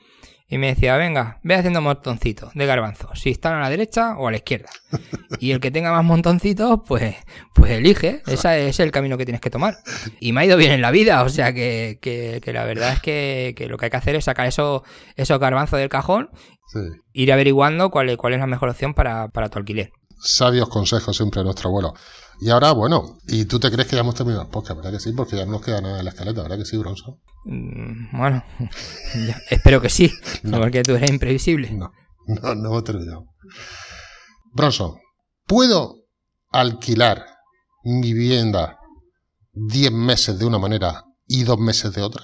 y 0.50 0.56
me 0.58 0.68
decía, 0.68 0.96
venga, 0.96 1.38
ve 1.42 1.54
haciendo 1.54 1.80
montoncitos 1.82 2.54
de 2.54 2.64
garbanzos, 2.66 3.20
si 3.20 3.30
están 3.30 3.54
a 3.54 3.60
la 3.60 3.68
derecha 3.70 4.16
o 4.16 4.28
a 4.28 4.30
la 4.30 4.38
izquierda. 4.38 4.70
Y 5.40 5.52
el 5.52 5.60
que 5.60 5.70
tenga 5.70 5.92
más 5.92 6.04
montoncitos, 6.04 6.80
pues, 6.86 7.14
pues 7.54 7.70
elige, 7.72 8.22
ese 8.26 8.68
es 8.68 8.80
el 8.80 8.90
camino 8.90 9.16
que 9.18 9.24
tienes 9.26 9.40
que 9.42 9.50
tomar. 9.50 9.76
Y 10.20 10.32
me 10.32 10.40
ha 10.40 10.44
ido 10.46 10.56
bien 10.56 10.72
en 10.72 10.80
la 10.80 10.90
vida, 10.90 11.22
o 11.22 11.28
sea 11.28 11.52
que, 11.52 11.98
que- 12.00 12.40
que 12.42 12.52
la 12.52 12.64
verdad 12.64 12.94
es 12.94 13.00
que, 13.00 13.52
que 13.56 13.66
lo 13.68 13.76
que 13.76 13.84
hay 13.86 13.90
que 13.90 13.96
hacer 13.98 14.16
es 14.16 14.24
sacar 14.24 14.46
esos, 14.46 14.82
esos 15.16 15.38
garbanzos 15.38 15.78
del 15.78 15.88
cajón, 15.90 16.30
Sí. 16.72 16.80
ir 17.12 17.32
averiguando 17.32 17.90
cuál 17.90 18.08
es, 18.10 18.16
cuál 18.16 18.32
es 18.34 18.40
la 18.40 18.46
mejor 18.46 18.68
opción 18.70 18.94
para, 18.94 19.28
para 19.28 19.48
tu 19.48 19.58
alquiler. 19.58 19.90
Sabios 20.20 20.68
consejos 20.68 21.16
siempre 21.16 21.40
de 21.40 21.44
nuestro 21.44 21.68
abuelo. 21.68 21.94
Y 22.40 22.50
ahora, 22.50 22.72
bueno, 22.72 23.18
¿y 23.26 23.46
tú 23.46 23.58
te 23.58 23.70
crees 23.70 23.88
que 23.88 23.96
ya 23.96 24.00
hemos 24.02 24.14
terminado 24.14 24.42
el 24.44 24.48
podcast? 24.50 24.76
¿Verdad 24.76 24.92
que 24.92 25.00
sí? 25.00 25.12
Porque 25.12 25.36
ya 25.36 25.44
no 25.44 25.52
nos 25.52 25.62
queda 25.62 25.80
nada 25.80 25.98
en 25.98 26.04
la 26.04 26.10
escaleta, 26.10 26.42
¿verdad 26.42 26.58
que 26.58 26.64
sí, 26.64 26.76
Bronson? 26.76 27.18
Mm, 27.44 28.16
Bueno, 28.16 28.44
ya, 29.26 29.40
espero 29.50 29.80
que 29.80 29.88
sí, 29.88 30.12
No. 30.44 30.58
porque 30.58 30.82
tú 30.82 30.94
eres 30.94 31.10
imprevisible. 31.10 31.70
No, 31.72 31.90
no, 32.26 32.54
no 32.54 32.68
hemos 32.68 32.84
terminado. 32.84 33.26
Bronson, 34.52 34.96
¿puedo 35.46 35.96
alquilar 36.50 37.24
mi 37.84 38.12
vivienda 38.12 38.78
10 39.52 39.90
meses 39.92 40.38
de 40.38 40.44
una 40.44 40.58
manera 40.58 41.04
y 41.26 41.42
2 41.44 41.58
meses 41.58 41.92
de 41.92 42.02
otra? 42.02 42.22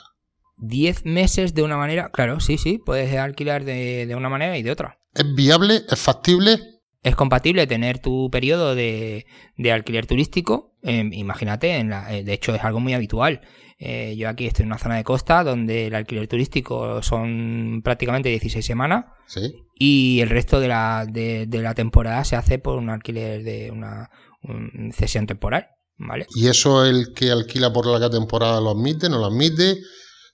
10 0.59 1.04
meses 1.04 1.54
de 1.54 1.62
una 1.64 1.76
manera, 1.76 2.11
claro, 2.12 2.38
sí, 2.40 2.57
sí, 2.59 2.78
puedes 2.78 3.16
alquilar 3.18 3.64
de, 3.64 4.07
de 4.07 4.14
una 4.14 4.28
manera 4.28 4.57
y 4.57 4.62
de 4.62 4.70
otra. 4.70 4.98
¿Es 5.12 5.35
viable? 5.35 5.83
¿Es 5.88 5.98
factible? 5.98 6.74
Es 7.05 7.14
compatible 7.14 7.67
tener 7.67 7.99
tu 8.01 8.31
periodo 8.31 8.75
de, 8.75 9.27
de 9.57 9.73
alquiler 9.73 10.07
turístico. 10.07 10.73
eh, 10.83 11.09
imagínate, 11.12 11.77
en 11.77 11.88
la- 11.90 12.12
eh, 12.14 12.25
de 12.25 12.33
hecho 12.35 12.55
es 12.55 12.62
algo 12.64 12.79
muy 12.81 12.93
habitual. 12.95 13.40
Eh, 13.79 14.14
yo 14.19 14.29
aquí 14.29 14.47
estoy 14.47 14.64
en 14.64 14.69
una 14.69 14.79
zona 14.79 14.97
de 14.97 15.05
costa 15.05 15.43
donde 15.45 15.87
el 15.87 15.95
alquiler 15.95 16.29
turístico 16.29 17.03
son 17.03 17.81
prácticamente 17.83 18.29
16 18.29 18.64
semanas 18.67 19.05
Sí. 19.27 19.53
y 19.79 20.21
el 20.21 20.29
resto 20.31 20.61
de 20.61 20.69
la, 20.69 21.07
de, 21.11 21.47
de 21.47 21.62
la 21.62 21.75
temporada 21.75 22.23
se 22.25 22.37
hace 22.37 22.59
por 22.59 22.77
un 22.79 22.90
alquiler 22.90 23.43
de 23.43 23.71
una 23.71 24.11
un- 24.43 24.93
cesión 24.93 25.27
temporal. 25.27 25.69
¿Vale? 25.97 26.27
¿Y 26.35 26.49
eso 26.49 26.85
el 26.85 27.12
que 27.14 27.31
alquila 27.31 27.73
por 27.73 27.87
larga 27.87 28.11
temporada 28.11 28.61
lo 28.61 28.71
admite, 28.71 29.09
no 29.09 29.19
lo 29.19 29.27
admite? 29.27 29.77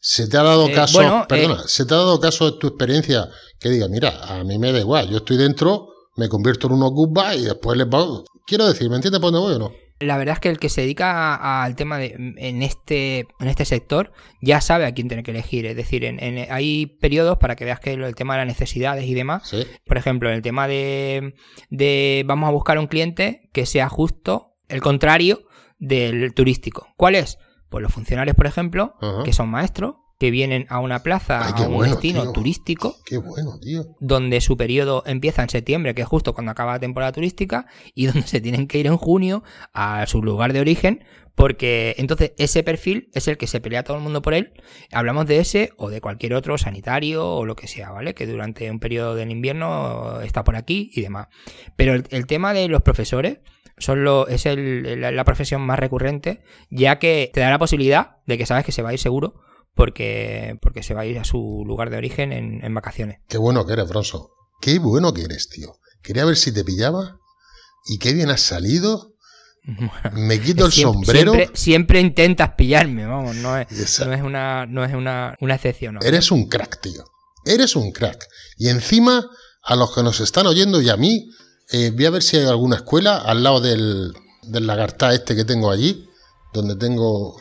¿Se 0.00 0.26
te 0.26 0.38
ha 0.38 0.42
dado 0.42 0.68
Eh, 0.68 0.72
caso, 0.72 0.98
bueno, 0.98 1.26
perdona, 1.28 1.62
se 1.66 1.84
te 1.84 1.92
ha 1.92 1.98
dado 1.98 2.18
caso 2.18 2.50
de 2.50 2.58
tu 2.58 2.66
experiencia 2.68 3.28
que 3.60 3.68
diga, 3.68 3.86
mira, 3.88 4.24
a 4.24 4.42
mí 4.42 4.58
me 4.58 4.72
da 4.72 4.80
igual, 4.80 5.10
yo 5.10 5.18
estoy 5.18 5.36
dentro, 5.36 5.88
me 6.20 6.28
convierto 6.28 6.66
en 6.68 6.74
un 6.74 6.82
ocupa 6.82 7.34
y 7.34 7.42
después 7.44 7.76
les 7.76 7.86
pago? 7.88 8.24
Quiero 8.46 8.66
decir, 8.68 8.88
¿me 8.90 8.96
entiendes 8.96 9.20
por 9.20 9.32
dónde 9.32 9.46
voy 9.46 9.54
o 9.56 9.58
no? 9.58 9.72
La 10.02 10.16
verdad 10.16 10.34
es 10.34 10.40
que 10.40 10.48
el 10.48 10.58
que 10.58 10.70
se 10.70 10.80
dedica 10.80 11.62
al 11.62 11.76
tema 11.76 11.98
de 11.98 12.14
en 12.38 12.62
este 12.62 13.26
en 13.38 13.48
este 13.48 13.66
sector 13.66 14.12
ya 14.40 14.62
sabe 14.62 14.86
a 14.86 14.94
quién 14.94 15.08
tiene 15.08 15.22
que 15.22 15.30
elegir. 15.30 15.66
Es 15.66 15.76
decir, 15.76 16.04
en- 16.04 16.22
en- 16.22 16.50
hay 16.50 16.86
periodos 16.86 17.36
para 17.36 17.54
que 17.54 17.66
veas 17.66 17.80
que 17.80 17.92
el 17.92 18.14
tema 18.14 18.34
de 18.34 18.38
las 18.38 18.46
necesidades 18.46 19.04
y 19.04 19.12
demás. 19.12 19.46
Sí. 19.48 19.66
Por 19.84 19.98
ejemplo, 19.98 20.30
en 20.30 20.36
el 20.36 20.42
tema 20.42 20.66
de, 20.68 21.34
de 21.68 22.24
vamos 22.26 22.48
a 22.48 22.52
buscar 22.52 22.78
un 22.78 22.86
cliente 22.86 23.50
que 23.52 23.66
sea 23.66 23.88
justo 23.90 24.54
el 24.68 24.80
contrario 24.80 25.42
del 25.78 26.32
turístico. 26.32 26.88
¿Cuál 26.96 27.14
es? 27.14 27.36
Pues 27.68 27.82
los 27.82 27.92
funcionarios, 27.92 28.34
por 28.36 28.46
ejemplo, 28.46 28.94
que 29.24 29.32
son 29.34 29.48
maestros, 29.50 29.96
que 30.20 30.30
vienen 30.30 30.66
a 30.68 30.78
una 30.78 31.02
plaza, 31.02 31.40
Ay, 31.56 31.64
a 31.64 31.68
un 31.68 31.74
bueno, 31.74 31.92
destino 31.94 32.22
tío. 32.22 32.32
turístico, 32.32 32.96
Qué 33.06 33.16
bueno, 33.16 33.58
tío. 33.58 33.96
donde 34.00 34.40
su 34.42 34.56
periodo 34.56 35.02
empieza 35.06 35.42
en 35.42 35.48
septiembre, 35.48 35.94
que 35.94 36.02
es 36.02 36.08
justo 36.08 36.34
cuando 36.34 36.52
acaba 36.52 36.72
la 36.74 36.78
temporada 36.78 37.10
turística, 37.10 37.66
y 37.94 38.06
donde 38.06 38.22
se 38.28 38.40
tienen 38.40 38.68
que 38.68 38.78
ir 38.78 38.86
en 38.86 38.96
junio 38.98 39.42
a 39.72 40.06
su 40.06 40.22
lugar 40.22 40.52
de 40.52 40.60
origen, 40.60 41.02
porque 41.34 41.94
entonces 41.96 42.32
ese 42.36 42.62
perfil 42.62 43.08
es 43.14 43.26
el 43.28 43.38
que 43.38 43.46
se 43.46 43.60
pelea 43.60 43.82
todo 43.82 43.96
el 43.96 44.02
mundo 44.02 44.20
por 44.20 44.34
él. 44.34 44.52
Hablamos 44.92 45.26
de 45.26 45.38
ese 45.38 45.72
o 45.78 45.88
de 45.88 46.02
cualquier 46.02 46.34
otro 46.34 46.58
sanitario 46.58 47.26
o 47.26 47.46
lo 47.46 47.56
que 47.56 47.66
sea, 47.66 47.90
¿vale? 47.90 48.12
Que 48.14 48.26
durante 48.26 48.70
un 48.70 48.78
periodo 48.78 49.14
del 49.14 49.30
invierno 49.30 50.20
está 50.20 50.44
por 50.44 50.54
aquí 50.56 50.90
y 50.94 51.00
demás. 51.00 51.28
Pero 51.76 51.94
el, 51.94 52.04
el 52.10 52.26
tema 52.26 52.52
de 52.52 52.68
los 52.68 52.82
profesores 52.82 53.38
son 53.78 54.04
lo, 54.04 54.28
es 54.28 54.44
el- 54.44 55.00
la, 55.00 55.12
la 55.12 55.24
profesión 55.24 55.62
más 55.62 55.78
recurrente, 55.78 56.42
ya 56.68 56.98
que 56.98 57.30
te 57.32 57.40
da 57.40 57.48
la 57.48 57.58
posibilidad 57.58 58.16
de 58.26 58.36
que 58.36 58.44
sabes 58.44 58.66
que 58.66 58.72
se 58.72 58.82
va 58.82 58.90
a 58.90 58.92
ir 58.92 58.98
seguro 58.98 59.40
porque, 59.74 60.56
porque 60.60 60.82
se 60.82 60.94
va 60.94 61.02
a 61.02 61.06
ir 61.06 61.18
a 61.18 61.24
su 61.24 61.62
lugar 61.66 61.90
de 61.90 61.96
origen 61.96 62.32
en, 62.32 62.64
en 62.64 62.74
vacaciones. 62.74 63.18
Qué 63.28 63.38
bueno 63.38 63.64
que 63.66 63.72
eres, 63.74 63.88
Bronson. 63.88 64.22
Qué 64.60 64.78
bueno 64.78 65.12
que 65.14 65.22
eres, 65.22 65.48
tío. 65.48 65.76
Quería 66.02 66.24
ver 66.24 66.36
si 66.36 66.52
te 66.52 66.64
pillaba. 66.64 67.18
Y 67.86 67.98
qué 67.98 68.12
bien 68.12 68.30
has 68.30 68.42
salido. 68.42 69.14
Me 70.12 70.40
quito 70.40 70.66
el 70.66 70.72
Siempre- 70.72 70.94
sombrero. 70.94 71.32
Siempre, 71.34 71.56
siempre 71.56 72.00
intentas 72.00 72.50
pillarme, 72.56 73.06
vamos, 73.06 73.36
no 73.36 73.56
es, 73.58 74.00
no 74.00 74.12
es 74.12 74.22
una, 74.22 74.66
no 74.66 74.84
es 74.84 74.94
una, 74.94 75.36
una 75.40 75.54
excepción. 75.54 75.94
¿no? 75.94 76.00
Eres 76.02 76.30
un 76.30 76.48
crack, 76.48 76.80
tío. 76.80 77.04
Eres 77.44 77.76
un 77.76 77.92
crack. 77.92 78.26
Y 78.56 78.68
encima, 78.68 79.26
a 79.62 79.76
los 79.76 79.94
que 79.94 80.02
nos 80.02 80.20
están 80.20 80.46
oyendo 80.46 80.80
y 80.82 80.88
a 80.88 80.96
mí, 80.96 81.28
eh, 81.72 81.90
voy 81.94 82.06
a 82.06 82.10
ver 82.10 82.22
si 82.22 82.36
hay 82.38 82.46
alguna 82.46 82.76
escuela 82.76 83.16
al 83.18 83.42
lado 83.42 83.60
del, 83.60 84.12
del 84.42 84.66
lagartá 84.66 85.14
este 85.14 85.36
que 85.36 85.44
tengo 85.44 85.70
allí, 85.70 86.06
donde 86.52 86.76
tengo 86.76 87.36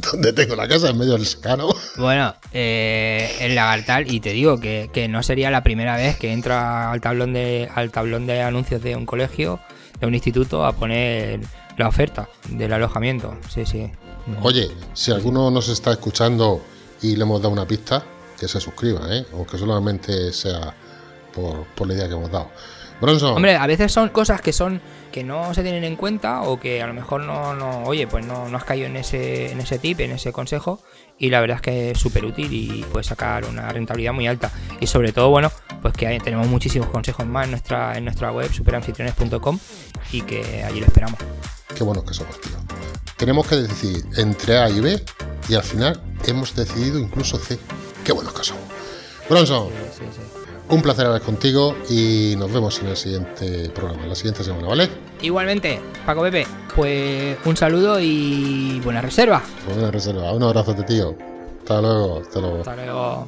donde 0.00 0.32
tengo 0.32 0.56
la 0.56 0.68
casa, 0.68 0.90
en 0.90 0.98
medio 0.98 1.12
del 1.12 1.26
secano. 1.26 1.68
Bueno, 1.96 2.34
eh, 2.52 3.36
el 3.40 3.54
lagartal, 3.54 4.12
y 4.12 4.20
te 4.20 4.30
digo 4.30 4.58
que, 4.58 4.90
que 4.92 5.08
no 5.08 5.22
sería 5.22 5.50
la 5.50 5.62
primera 5.62 5.96
vez 5.96 6.16
que 6.16 6.32
entra 6.32 6.90
al 6.90 7.00
tablón 7.00 7.32
de 7.32 7.68
al 7.74 7.90
tablón 7.90 8.26
de 8.26 8.42
anuncios 8.42 8.82
de 8.82 8.96
un 8.96 9.06
colegio, 9.06 9.60
de 10.00 10.06
un 10.06 10.14
instituto, 10.14 10.64
a 10.64 10.72
poner 10.72 11.40
la 11.76 11.88
oferta 11.88 12.28
del 12.48 12.72
alojamiento. 12.72 13.36
Sí, 13.48 13.64
sí. 13.66 13.90
Oye, 14.42 14.70
si 14.94 15.12
alguno 15.12 15.50
nos 15.50 15.68
está 15.68 15.92
escuchando 15.92 16.62
y 17.02 17.16
le 17.16 17.22
hemos 17.22 17.40
dado 17.40 17.52
una 17.52 17.66
pista, 17.66 18.04
que 18.38 18.48
se 18.48 18.60
suscriba, 18.60 19.02
¿eh? 19.14 19.26
aunque 19.32 19.58
solamente 19.58 20.32
sea 20.32 20.74
por, 21.34 21.66
por 21.74 21.86
la 21.86 21.94
idea 21.94 22.08
que 22.08 22.14
hemos 22.14 22.30
dado. 22.30 22.48
Bronson, 23.00 23.34
Hombre, 23.36 23.56
a 23.56 23.66
veces 23.66 23.90
son 23.92 24.10
cosas 24.10 24.40
que 24.40 24.52
son 24.52 24.80
que 25.10 25.24
no 25.24 25.54
se 25.54 25.62
tienen 25.62 25.84
en 25.84 25.96
cuenta 25.96 26.42
o 26.42 26.60
que 26.60 26.82
a 26.82 26.86
lo 26.86 26.92
mejor 26.94 27.22
no, 27.22 27.54
no 27.54 27.82
oye, 27.84 28.06
pues 28.06 28.24
no, 28.26 28.48
no 28.48 28.56
has 28.56 28.64
caído 28.64 28.86
en 28.86 28.96
ese, 28.96 29.50
en 29.50 29.60
ese 29.60 29.78
tip, 29.78 30.00
en 30.00 30.12
ese 30.12 30.32
consejo 30.32 30.80
y 31.18 31.30
la 31.30 31.40
verdad 31.40 31.56
es 31.56 31.62
que 31.62 31.90
es 31.92 31.98
súper 31.98 32.24
útil 32.24 32.52
y 32.52 32.84
puedes 32.92 33.06
sacar 33.08 33.44
una 33.46 33.68
rentabilidad 33.70 34.12
muy 34.12 34.26
alta. 34.26 34.50
Y 34.80 34.86
sobre 34.86 35.12
todo, 35.12 35.28
bueno, 35.30 35.50
pues 35.82 35.92
que 35.94 36.06
hay- 36.06 36.18
tenemos 36.18 36.46
muchísimos 36.46 36.88
consejos 36.90 37.26
más 37.26 37.44
en 37.46 37.50
nuestra, 37.52 37.96
en 37.98 38.04
nuestra 38.04 38.32
web 38.32 38.50
superanfitriones.com 38.52 39.58
y 40.12 40.22
que 40.22 40.62
allí 40.64 40.80
lo 40.80 40.86
esperamos. 40.86 41.18
qué 41.74 41.84
buenos 41.84 42.04
que 42.04 42.14
somos, 42.14 42.40
tío. 42.40 42.52
Tenemos 43.16 43.46
que 43.46 43.56
decidir 43.56 44.04
entre 44.16 44.58
A 44.58 44.70
y 44.70 44.80
B 44.80 45.02
y 45.48 45.54
al 45.54 45.62
final 45.62 46.00
hemos 46.26 46.54
decidido 46.54 46.98
incluso 46.98 47.38
C. 47.38 47.58
Qué 48.04 48.12
buenos 48.12 48.32
que 48.32 48.44
somos. 48.44 48.62
Bronson, 49.28 49.68
Sí, 49.96 50.04
sí. 50.14 50.39
Un 50.70 50.82
placer 50.82 51.04
hablar 51.06 51.22
contigo 51.22 51.76
y 51.88 52.34
nos 52.36 52.52
vemos 52.52 52.78
en 52.80 52.88
el 52.88 52.96
siguiente 52.96 53.70
programa, 53.70 54.04
en 54.04 54.08
la 54.10 54.14
siguiente 54.14 54.44
semana, 54.44 54.68
¿vale? 54.68 54.88
Igualmente, 55.20 55.80
Paco 56.06 56.22
Pepe, 56.22 56.46
pues 56.76 57.36
un 57.44 57.56
saludo 57.56 57.98
y 58.00 58.80
buena 58.84 59.00
reserva. 59.02 59.42
Buena 59.66 59.90
reserva, 59.90 60.32
un 60.32 60.44
abrazo, 60.44 60.72
de 60.74 60.84
tío. 60.84 61.16
Hasta 61.60 61.80
luego, 61.80 62.20
hasta 62.20 62.40
luego. 62.40 62.58
Hasta 62.58 62.76
luego. 62.76 63.26